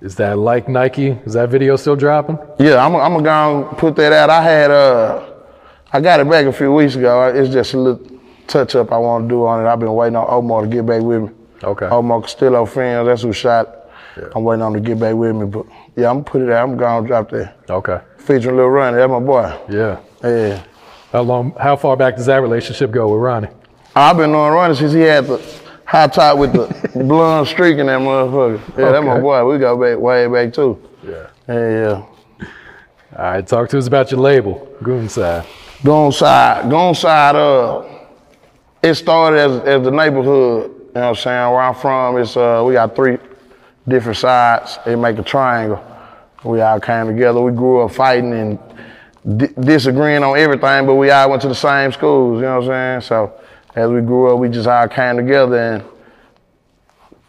Is 0.00 0.16
that 0.16 0.38
like 0.38 0.68
Nike? 0.68 1.08
Is 1.26 1.34
that 1.34 1.50
video 1.50 1.76
still 1.76 1.96
dropping? 1.96 2.38
Yeah, 2.58 2.84
I'm, 2.84 2.94
I'm 2.96 3.22
gonna 3.22 3.74
put 3.74 3.96
that 3.96 4.12
out. 4.12 4.30
I 4.30 4.42
had 4.42 4.70
uh, 4.70 5.26
I 5.92 6.00
got 6.00 6.20
it 6.20 6.28
back 6.30 6.46
a 6.46 6.52
few 6.52 6.72
weeks 6.72 6.94
ago. 6.96 7.28
It's 7.34 7.52
just 7.52 7.74
a 7.74 7.78
little 7.78 8.18
touch 8.46 8.74
up 8.74 8.92
I 8.92 8.98
want 8.98 9.24
to 9.24 9.28
do 9.28 9.44
on 9.46 9.64
it. 9.64 9.68
I've 9.68 9.78
been 9.78 9.92
waiting 9.92 10.16
on 10.16 10.26
Omar 10.28 10.62
to 10.62 10.68
get 10.68 10.86
back 10.86 11.02
with 11.02 11.22
me. 11.22 11.30
Okay. 11.62 11.86
Omar 11.86 12.22
Castillo 12.22 12.64
Films, 12.64 13.06
that's 13.06 13.22
who 13.22 13.32
shot. 13.32 13.68
it. 14.16 14.32
I'm 14.34 14.42
waiting 14.42 14.62
on 14.62 14.74
him 14.74 14.82
to 14.82 14.88
get 14.88 14.98
back 14.98 15.14
with 15.14 15.36
me, 15.36 15.44
but 15.46 15.66
yeah, 15.96 16.08
I'm 16.08 16.22
gonna 16.22 16.24
put 16.24 16.40
it 16.42 16.50
out. 16.50 16.68
I'm 16.68 16.76
gonna 16.78 17.06
drop 17.06 17.28
that. 17.30 17.56
Okay. 17.68 18.00
Featuring 18.16 18.56
Lil 18.56 18.68
Ronnie, 18.68 18.96
that's 18.96 19.10
my 19.10 19.20
boy. 19.20 19.58
Yeah. 19.68 20.00
Yeah. 20.24 20.62
How 21.12 21.20
long? 21.22 21.52
How 21.60 21.76
far 21.76 21.96
back 21.96 22.16
does 22.16 22.26
that 22.26 22.40
relationship 22.40 22.90
go 22.90 23.12
with 23.12 23.20
Ronnie? 23.20 23.48
I've 23.94 24.16
been 24.16 24.32
knowing 24.32 24.52
Ronnie 24.52 24.74
since 24.74 24.92
he 24.92 25.00
had 25.00 25.26
the 25.26 25.60
high 25.84 26.06
top 26.06 26.38
with 26.38 26.52
the 26.52 26.98
blonde 27.04 27.48
streak 27.48 27.78
in 27.78 27.86
that 27.86 28.00
motherfucker. 28.00 28.60
Yeah, 28.78 28.92
that's 28.92 29.04
my 29.04 29.18
boy. 29.20 29.44
We 29.44 29.58
go 29.58 29.76
back 29.76 29.98
way 29.98 30.26
back 30.26 30.52
too. 30.54 30.80
Yeah. 31.02 31.26
Yeah, 31.48 31.70
yeah. 31.70 32.46
All 33.16 33.24
right. 33.24 33.46
Talk 33.46 33.68
to 33.70 33.78
us 33.78 33.86
about 33.88 34.10
your 34.10 34.20
label, 34.20 34.68
Goonside. 34.82 35.44
Goonside. 35.82 36.70
Goonside. 36.70 37.34
Uh, 37.34 38.06
it 38.82 38.94
started 38.94 39.38
as, 39.38 39.60
as 39.62 39.82
the 39.82 39.90
neighborhood. 39.90 40.70
You 40.70 40.94
know 40.94 41.00
what 41.00 41.08
I'm 41.08 41.14
saying? 41.16 41.50
Where 41.52 41.60
I'm 41.60 41.74
from, 41.74 42.18
it's 42.18 42.36
uh, 42.36 42.62
we 42.66 42.74
got 42.74 42.94
three 42.96 43.18
different 43.86 44.18
sides. 44.18 44.78
They 44.84 44.94
make 44.96 45.18
a 45.18 45.22
triangle. 45.22 45.84
We 46.44 46.60
all 46.60 46.80
came 46.80 47.06
together. 47.06 47.40
We 47.40 47.52
grew 47.52 47.82
up 47.82 47.92
fighting 47.92 48.32
and 48.32 48.58
di- 49.38 49.52
disagreeing 49.60 50.22
on 50.22 50.38
everything, 50.38 50.86
but 50.86 50.94
we 50.94 51.10
all 51.10 51.30
went 51.30 51.42
to 51.42 51.48
the 51.48 51.54
same 51.54 51.92
schools. 51.92 52.36
You 52.36 52.46
know 52.46 52.60
what 52.60 52.70
I'm 52.70 53.02
saying? 53.02 53.08
So 53.08 53.39
as 53.74 53.88
we 53.88 54.00
grew 54.00 54.32
up, 54.32 54.38
we 54.38 54.48
just 54.48 54.66
all 54.66 54.88
came 54.88 55.16
together 55.16 55.56
and 55.56 55.84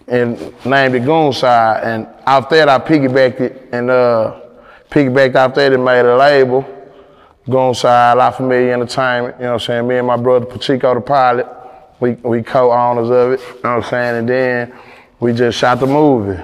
and 0.08 0.66
named 0.66 0.96
it 0.96 1.06
Goon 1.06 1.32
Side. 1.32 1.84
And 1.84 2.08
off 2.26 2.50
that, 2.50 2.68
I 2.68 2.80
piggybacked 2.80 3.40
it 3.40 3.70
and 3.72 3.90
uh, 3.90 4.42
piggybacked 4.90 5.36
off 5.36 5.56
that 5.56 5.74
and 5.74 5.86
made 5.86 6.06
a 6.06 6.18
label. 6.18 6.66
Goon 7.50 7.74
Side, 7.74 8.18
La 8.18 8.32
Familia 8.32 8.74
Entertainment. 8.74 9.38
You 9.38 9.44
know 9.44 9.54
what 9.54 9.62
I'm 9.62 9.66
saying? 9.66 9.88
Me 9.88 9.98
and 9.98 10.08
my 10.08 10.18
brother 10.18 10.46
Pachico 10.46 10.94
the 10.94 11.02
pilot, 11.02 11.48
we 12.00 12.12
we 12.24 12.44
co-owners 12.44 13.10
of 13.10 13.32
it. 13.34 13.40
You 13.40 13.62
know 13.64 13.78
what 13.78 13.84
I'm 13.86 13.90
saying? 13.90 14.18
And 14.18 14.30
then 14.30 14.74
we 15.20 15.34
just 15.34 15.58
shot 15.58 15.80
the 15.80 15.88
movie. 15.88 16.42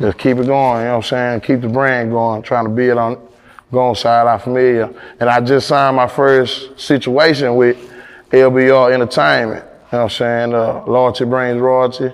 Just 0.00 0.18
keep 0.18 0.36
it 0.36 0.46
going. 0.46 0.80
You 0.80 0.84
know 0.84 0.96
what 0.96 0.96
I'm 0.96 1.02
saying? 1.02 1.40
Keep 1.40 1.62
the 1.62 1.68
brand 1.68 2.10
going. 2.10 2.42
Trying 2.42 2.64
to 2.64 2.70
build 2.70 2.98
on 2.98 3.28
Goon 3.72 3.94
Side 3.94 4.22
La 4.22 4.38
Familia. 4.38 4.92
And 5.18 5.28
I 5.28 5.40
just 5.40 5.66
signed 5.66 5.96
my 5.96 6.06
first 6.06 6.78
situation 6.78 7.56
with 7.56 7.76
LBR 8.30 8.92
Entertainment. 8.92 9.64
You 9.64 9.98
know 9.98 10.04
what 10.04 10.04
I'm 10.04 10.10
saying? 10.10 10.54
Uh, 10.54 10.84
loyalty 10.86 11.24
brings 11.24 11.60
royalty. 11.60 12.12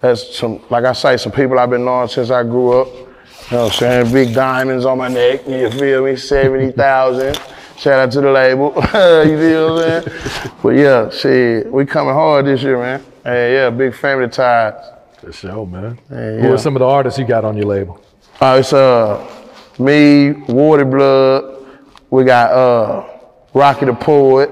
That's 0.00 0.36
some, 0.36 0.60
like 0.70 0.84
I 0.84 0.92
say, 0.92 1.16
some 1.16 1.32
people 1.32 1.58
I've 1.58 1.70
been 1.70 1.84
knowing 1.84 2.08
since 2.08 2.30
I 2.30 2.44
grew 2.44 2.80
up. 2.80 2.86
You 2.86 3.56
know 3.56 3.64
what 3.64 3.72
I'm 3.72 3.78
saying? 3.78 4.12
Big 4.12 4.34
diamonds 4.34 4.84
on 4.84 4.98
my 4.98 5.08
neck, 5.08 5.48
you 5.48 5.70
feel 5.70 6.04
me? 6.04 6.16
70,000. 6.16 7.38
Shout 7.78 8.00
out 8.00 8.12
to 8.12 8.20
the 8.20 8.30
label. 8.30 8.72
you 8.76 9.38
feel 9.38 9.74
what 9.74 9.84
I'm 9.84 10.02
saying? 10.02 10.52
But 10.62 10.68
yeah, 10.70 11.10
shit, 11.10 11.72
we 11.72 11.86
coming 11.86 12.14
hard 12.14 12.46
this 12.46 12.62
year, 12.62 12.78
man. 12.78 13.04
Hey, 13.24 13.54
yeah, 13.54 13.70
big 13.70 13.94
family 13.94 14.28
ties. 14.28 14.74
For 15.20 15.32
sure, 15.32 15.66
man. 15.66 15.98
Yeah, 16.10 16.16
Who 16.16 16.46
yeah. 16.48 16.52
are 16.52 16.58
some 16.58 16.76
of 16.76 16.80
the 16.80 16.86
artists 16.86 17.18
you 17.18 17.24
got 17.24 17.44
on 17.44 17.56
your 17.56 17.66
label? 17.66 18.00
Uh, 18.40 18.58
it's 18.60 18.72
uh, 18.72 19.26
me, 19.78 20.32
Water 20.32 20.84
Blood. 20.84 21.66
We 22.10 22.24
got 22.24 22.52
uh, 22.52 23.08
Rocky 23.54 23.86
the 23.86 23.94
Poet. 23.94 24.50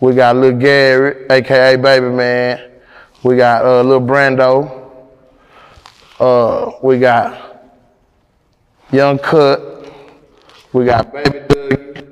We 0.00 0.14
got 0.14 0.36
Lil 0.36 0.52
Garrett, 0.58 1.30
aka 1.30 1.76
Baby 1.76 2.06
Man. 2.10 2.70
We 3.22 3.36
got 3.36 3.64
uh, 3.64 3.82
Lil 3.82 4.00
Brando. 4.00 4.90
Uh, 6.20 6.72
we 6.82 6.98
got 6.98 7.62
Young 8.92 9.18
Cut. 9.18 9.90
We 10.72 10.84
got 10.84 11.12
Baby 11.12 11.40
Doug. 11.48 12.06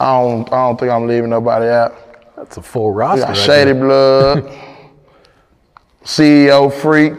I 0.00 0.12
don't, 0.20 0.46
I 0.52 0.56
don't 0.66 0.78
think 0.78 0.92
I'm 0.92 1.06
leaving 1.06 1.30
nobody 1.30 1.66
out. 1.68 1.94
That's 2.36 2.56
a 2.56 2.62
full 2.62 2.92
We 2.92 2.98
roster. 3.00 3.20
got 3.22 3.28
right 3.30 3.36
Shady 3.36 3.72
there. 3.72 3.80
Blood, 3.80 4.52
CEO 6.04 6.72
Freak. 6.72 7.12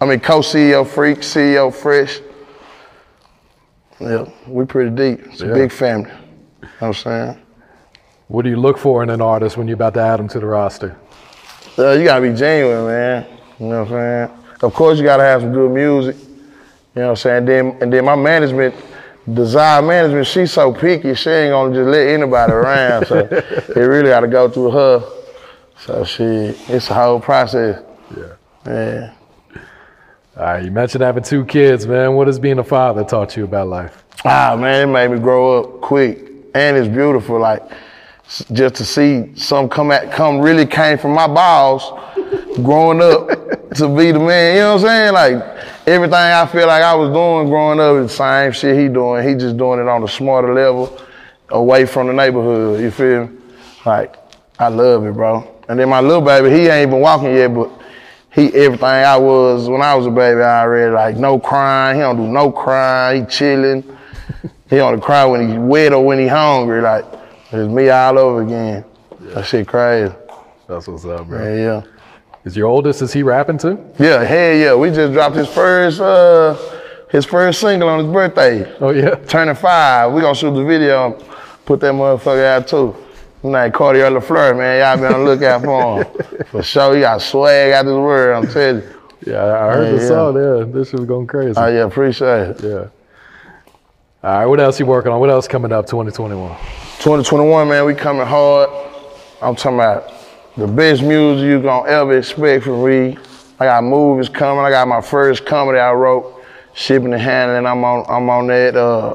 I 0.00 0.06
mean, 0.06 0.18
co-CEO 0.18 0.86
Freak, 0.86 1.18
CEO 1.18 1.72
Fresh. 1.72 2.20
Yeah, 4.00 4.28
we 4.46 4.64
pretty 4.64 4.90
deep. 4.96 5.26
It's 5.26 5.42
a 5.42 5.46
big 5.48 5.70
family. 5.70 6.10
You 6.80 6.86
know 6.86 6.88
what 6.92 7.06
I'm 7.06 7.34
saying? 7.34 7.46
What 8.28 8.42
do 8.42 8.48
you 8.48 8.56
look 8.56 8.78
for 8.78 9.02
in 9.02 9.10
an 9.10 9.20
artist 9.20 9.58
when 9.58 9.68
you're 9.68 9.74
about 9.74 9.92
to 9.94 10.00
add 10.00 10.18
them 10.18 10.28
to 10.28 10.40
the 10.40 10.46
roster? 10.46 10.96
Uh, 11.76 11.90
you 11.92 12.04
gotta 12.04 12.22
be 12.22 12.34
genuine, 12.34 12.86
man. 12.86 13.26
You 13.58 13.66
know 13.66 13.84
what 13.84 13.92
I'm 13.92 14.28
saying? 14.28 14.38
Of 14.62 14.72
course, 14.72 14.98
you 14.98 15.04
gotta 15.04 15.24
have 15.24 15.42
some 15.42 15.52
good 15.52 15.70
music. 15.70 16.16
You 16.16 17.02
know 17.02 17.02
what 17.02 17.10
I'm 17.10 17.16
saying? 17.16 17.44
Then 17.44 17.76
and 17.82 17.92
then 17.92 18.04
my 18.04 18.16
management, 18.16 18.74
desire 19.30 19.82
management, 19.82 20.26
she's 20.26 20.52
so 20.52 20.72
picky. 20.72 21.14
She 21.14 21.28
ain't 21.28 21.52
gonna 21.52 21.74
just 21.74 21.88
let 21.88 22.06
anybody 22.06 22.52
around. 22.52 23.06
So 23.06 23.18
it 23.18 23.76
really 23.76 24.08
gotta 24.08 24.28
go 24.28 24.48
through 24.48 24.70
her. 24.70 25.04
So 25.84 26.04
she, 26.04 26.24
it's 26.24 26.88
a 26.88 26.94
whole 26.94 27.20
process. 27.20 27.82
Yeah. 28.16 28.24
Yeah. 28.64 29.12
All 30.36 30.44
right. 30.44 30.64
You 30.64 30.70
mentioned 30.70 31.02
having 31.02 31.24
two 31.24 31.44
kids, 31.44 31.86
man. 31.86 32.14
What 32.14 32.26
has 32.26 32.38
being 32.38 32.58
a 32.58 32.64
father 32.64 33.04
taught 33.04 33.36
you 33.36 33.44
about 33.44 33.68
life? 33.68 34.04
Ah 34.24 34.56
man, 34.58 34.88
it 34.88 34.92
made 34.92 35.10
me 35.10 35.18
grow 35.18 35.60
up 35.60 35.80
quick, 35.80 36.29
and 36.54 36.76
it's 36.76 36.88
beautiful. 36.88 37.38
Like 37.38 37.62
just 38.52 38.76
to 38.76 38.84
see 38.84 39.34
some 39.34 39.68
come 39.68 39.90
at 39.90 40.12
come 40.12 40.40
really 40.40 40.66
came 40.66 40.98
from 40.98 41.12
my 41.12 41.26
balls, 41.26 41.82
growing 42.62 43.02
up 43.02 43.28
to 43.74 43.88
be 43.88 44.12
the 44.12 44.20
man. 44.20 44.54
You 44.54 44.60
know 44.62 44.74
what 44.74 44.84
I'm 44.84 44.86
saying? 44.86 45.12
Like 45.14 45.66
everything 45.86 46.14
I 46.14 46.46
feel 46.46 46.66
like 46.66 46.82
I 46.82 46.94
was 46.94 47.10
doing 47.10 47.48
growing 47.48 47.80
up 47.80 47.96
is 47.96 48.10
the 48.10 48.16
same 48.16 48.52
shit 48.52 48.78
he 48.78 48.88
doing. 48.88 49.26
He 49.26 49.34
just 49.34 49.56
doing 49.56 49.80
it 49.80 49.88
on 49.88 50.02
a 50.02 50.08
smarter 50.08 50.54
level, 50.54 50.96
away 51.48 51.86
from 51.86 52.06
the 52.06 52.12
neighborhood. 52.12 52.80
You 52.80 52.90
feel 52.90 53.26
me? 53.26 53.38
Like 53.84 54.16
I 54.58 54.68
love 54.68 55.06
it, 55.06 55.14
bro. 55.14 55.56
And 55.68 55.78
then 55.78 55.88
my 55.88 56.00
little 56.00 56.20
baby, 56.20 56.50
he 56.50 56.68
ain't 56.68 56.88
even 56.88 57.00
walking 57.00 57.34
yet, 57.34 57.54
but 57.54 57.70
he 58.32 58.46
everything 58.54 58.84
I 58.84 59.16
was 59.16 59.68
when 59.68 59.82
I 59.82 59.94
was 59.94 60.06
a 60.06 60.10
baby. 60.10 60.40
I 60.40 60.62
already 60.62 60.92
like 60.92 61.16
no 61.16 61.38
crying. 61.40 61.96
He 61.96 62.02
don't 62.02 62.16
do 62.16 62.26
no 62.28 62.52
crying. 62.52 63.24
He 63.24 63.30
chilling. 63.30 63.96
He 64.70 64.80
only 64.80 65.00
cry 65.00 65.24
when 65.26 65.50
he 65.50 65.58
wet 65.58 65.92
or 65.92 66.04
when 66.04 66.18
he 66.18 66.26
hungry. 66.26 66.80
Like 66.80 67.04
it's 67.52 67.68
me 67.70 67.90
all 67.90 68.18
over 68.18 68.42
again. 68.42 68.84
That 69.20 69.44
shit 69.44 69.66
crazy. 69.68 70.14
That's 70.68 70.86
what's 70.88 71.04
up, 71.04 71.26
bro. 71.26 71.42
Yeah, 71.42 71.56
yeah. 71.56 71.82
Is 72.44 72.56
your 72.56 72.68
oldest, 72.68 73.02
is 73.02 73.12
he 73.12 73.22
rapping 73.22 73.58
too? 73.58 73.84
Yeah, 73.98 74.22
hell 74.24 74.54
yeah. 74.54 74.74
We 74.74 74.90
just 74.90 75.12
dropped 75.12 75.36
his 75.36 75.48
first 75.48 76.00
uh 76.00 76.56
his 77.10 77.26
first 77.26 77.60
single 77.60 77.88
on 77.88 78.04
his 78.04 78.12
birthday. 78.12 78.72
Oh, 78.78 78.90
yeah. 78.90 79.16
Turning 79.26 79.56
five. 79.56 80.12
We 80.12 80.20
gonna 80.20 80.34
shoot 80.34 80.52
the 80.54 80.64
video 80.64 81.18
put 81.66 81.78
that 81.80 81.92
motherfucker 81.92 82.44
out 82.46 82.66
too. 82.66 82.96
His 83.42 83.50
name 83.52 83.70
Cartier 83.72 84.10
LaFleur, 84.10 84.56
man. 84.58 84.80
Y'all 84.80 84.96
be 85.08 85.14
on 85.14 85.24
the 85.24 85.30
lookout 85.30 85.62
for 85.62 86.02
him. 86.02 86.44
For 86.50 86.62
sure, 86.64 86.94
he 86.96 87.00
got 87.02 87.22
swag 87.22 87.72
out 87.72 87.84
this 87.84 87.92
world, 87.92 88.44
I'm 88.44 88.52
telling 88.52 88.82
you. 88.82 88.94
Yeah, 89.26 89.42
I 89.44 89.72
heard 89.74 89.84
Yeah, 89.84 89.92
the 89.92 90.02
yeah. 90.02 90.08
song. 90.08 90.34
Yeah, 90.34 90.72
this 90.72 90.90
shit 90.90 90.98
was 91.00 91.08
going 91.08 91.26
crazy. 91.28 91.54
Oh 91.56 91.66
yeah, 91.68 91.84
appreciate 91.84 92.48
it. 92.48 92.62
yeah. 92.62 92.86
All 94.22 94.30
right. 94.30 94.46
What 94.46 94.60
else 94.60 94.78
you 94.78 94.84
working 94.86 95.10
on? 95.12 95.18
What 95.20 95.30
else 95.30 95.48
coming 95.48 95.72
up 95.72 95.86
2021? 95.86 96.50
2021, 96.98 97.68
man, 97.68 97.86
we 97.86 97.94
coming 97.94 98.26
hard. 98.26 98.68
I'm 99.40 99.56
talking 99.56 99.78
about 99.78 100.12
the 100.58 100.66
best 100.66 101.02
music 101.02 101.44
you 101.46 101.62
gonna 101.62 101.88
ever 101.88 102.18
expect 102.18 102.64
from 102.64 102.84
me. 102.84 103.16
I 103.58 103.64
got 103.64 103.82
movies 103.82 104.28
coming. 104.28 104.62
I 104.62 104.68
got 104.68 104.86
my 104.88 105.00
first 105.00 105.46
comedy 105.46 105.78
I 105.78 105.92
wrote, 105.92 106.42
shipping 106.74 107.14
and 107.14 107.22
handling. 107.22 107.64
I'm 107.64 107.82
on. 107.82 108.04
I'm 108.10 108.28
on 108.28 108.46
that. 108.48 108.76
Uh, 108.76 109.14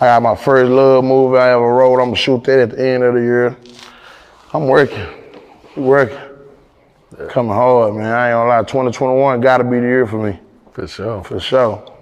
I 0.00 0.06
got 0.06 0.22
my 0.22 0.34
first 0.34 0.68
love 0.68 1.04
movie 1.04 1.38
I 1.38 1.52
ever 1.52 1.72
wrote. 1.72 2.00
I'm 2.00 2.06
gonna 2.06 2.16
shoot 2.16 2.42
that 2.44 2.58
at 2.58 2.70
the 2.70 2.84
end 2.84 3.04
of 3.04 3.14
the 3.14 3.20
year. 3.20 3.56
I'm 4.52 4.66
working. 4.66 5.06
Working. 5.76 6.18
Coming 7.28 7.52
hard, 7.52 7.94
man. 7.94 8.06
I 8.12 8.30
ain't 8.30 8.34
gonna 8.34 8.48
lie. 8.48 8.62
2021 8.62 9.40
gotta 9.40 9.62
be 9.62 9.78
the 9.78 9.86
year 9.86 10.06
for 10.08 10.20
me, 10.20 10.40
For 10.72 10.88
sure. 10.88 11.22
for 11.22 11.38
sure. 11.38 11.93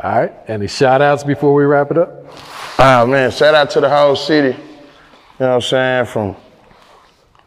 All 0.00 0.10
right. 0.10 0.32
Any 0.48 0.68
shout 0.68 1.02
outs 1.02 1.22
before 1.22 1.54
we 1.54 1.64
wrap 1.64 1.90
it 1.90 1.98
up? 1.98 2.24
Ah 2.78 3.04
man, 3.06 3.30
shout 3.30 3.54
out 3.54 3.70
to 3.70 3.80
the 3.80 3.90
whole 3.90 4.16
city. 4.16 4.56
You 4.56 4.64
know 5.38 5.48
what 5.48 5.54
I'm 5.54 5.60
saying? 5.60 6.06
From 6.06 6.36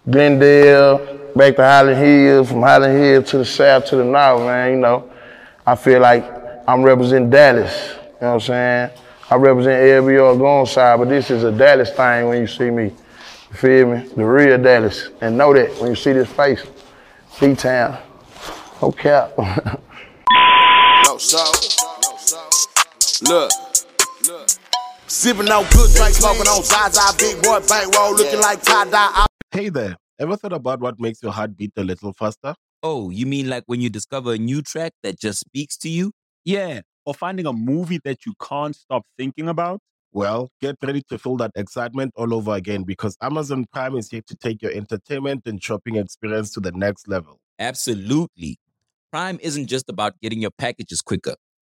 Glendale 0.09 1.15
back 1.35 1.55
to 1.55 1.63
Highland 1.63 1.97
Hills, 1.97 2.49
from 2.49 2.61
Highland 2.61 2.97
Hills 2.97 3.29
to 3.31 3.39
the 3.39 3.45
south 3.45 3.85
to 3.87 3.97
the 3.97 4.03
north, 4.03 4.41
man. 4.41 4.71
You 4.71 4.77
know, 4.77 5.11
I 5.65 5.75
feel 5.75 5.99
like 5.99 6.23
I'm 6.67 6.83
representing 6.83 7.29
Dallas. 7.29 7.89
You 7.93 7.97
know 8.21 8.27
what 8.27 8.33
I'm 8.33 8.39
saying? 8.41 8.89
I 9.29 9.35
represent 9.35 10.03
LBR 10.03 10.37
Goon 10.37 10.65
side, 10.67 10.99
but 10.99 11.09
this 11.09 11.31
is 11.31 11.43
a 11.43 11.51
Dallas 11.51 11.89
thing 11.91 12.27
when 12.27 12.41
you 12.41 12.47
see 12.47 12.69
me. 12.69 12.93
You 13.49 13.55
feel 13.55 13.87
me? 13.91 14.07
The 14.07 14.23
real 14.23 14.61
Dallas. 14.61 15.09
And 15.21 15.37
know 15.37 15.53
that 15.53 15.71
when 15.81 15.89
you 15.89 15.95
see 15.95 16.13
this 16.13 16.31
face. 16.31 16.63
B-Town. 17.39 17.97
No 18.81 18.91
cap. 18.91 19.33
No 21.05 21.19
so. 21.19 21.54
Look. 23.27 23.49
Look. 24.27 24.49
Sipping 25.07 25.49
on 25.49 25.63
good 25.71 25.91
drink, 25.95 26.13
smoking 26.13 26.47
on 26.47 26.63
Zaza, 26.63 27.01
big 27.17 27.41
boy 27.41 27.59
bankroll, 27.67 28.15
looking 28.15 28.39
like 28.39 28.61
tie 28.61 28.87
dye. 28.87 29.25
Hey 29.51 29.69
there, 29.69 29.95
ever 30.19 30.35
thought 30.37 30.53
about 30.53 30.79
what 30.79 30.99
makes 30.99 31.23
your 31.23 31.31
heart 31.31 31.57
beat 31.57 31.71
a 31.75 31.83
little 31.83 32.13
faster? 32.13 32.53
Oh, 32.83 33.09
you 33.09 33.25
mean 33.25 33.49
like 33.49 33.63
when 33.65 33.81
you 33.81 33.89
discover 33.89 34.33
a 34.33 34.37
new 34.37 34.61
track 34.61 34.93
that 35.01 35.19
just 35.19 35.39
speaks 35.39 35.75
to 35.77 35.89
you? 35.89 36.11
Yeah, 36.43 36.81
or 37.03 37.15
finding 37.15 37.47
a 37.47 37.53
movie 37.53 37.99
that 38.03 38.27
you 38.27 38.33
can't 38.39 38.75
stop 38.75 39.03
thinking 39.17 39.47
about? 39.47 39.79
Well, 40.11 40.51
get 40.61 40.75
ready 40.83 41.01
to 41.09 41.17
feel 41.17 41.37
that 41.37 41.51
excitement 41.55 42.13
all 42.15 42.31
over 42.31 42.53
again 42.53 42.83
because 42.83 43.17
Amazon 43.21 43.65
Prime 43.73 43.95
is 43.97 44.11
here 44.11 44.21
to 44.27 44.35
take 44.35 44.61
your 44.61 44.71
entertainment 44.71 45.43
and 45.47 45.61
shopping 45.63 45.95
experience 45.95 46.51
to 46.51 46.59
the 46.59 46.71
next 46.73 47.07
level. 47.07 47.39
Absolutely. 47.57 48.59
Prime 49.11 49.39
isn't 49.41 49.65
just 49.65 49.89
about 49.89 50.13
getting 50.21 50.41
your 50.41 50.51
packages 50.51 51.01
quicker. 51.01 51.35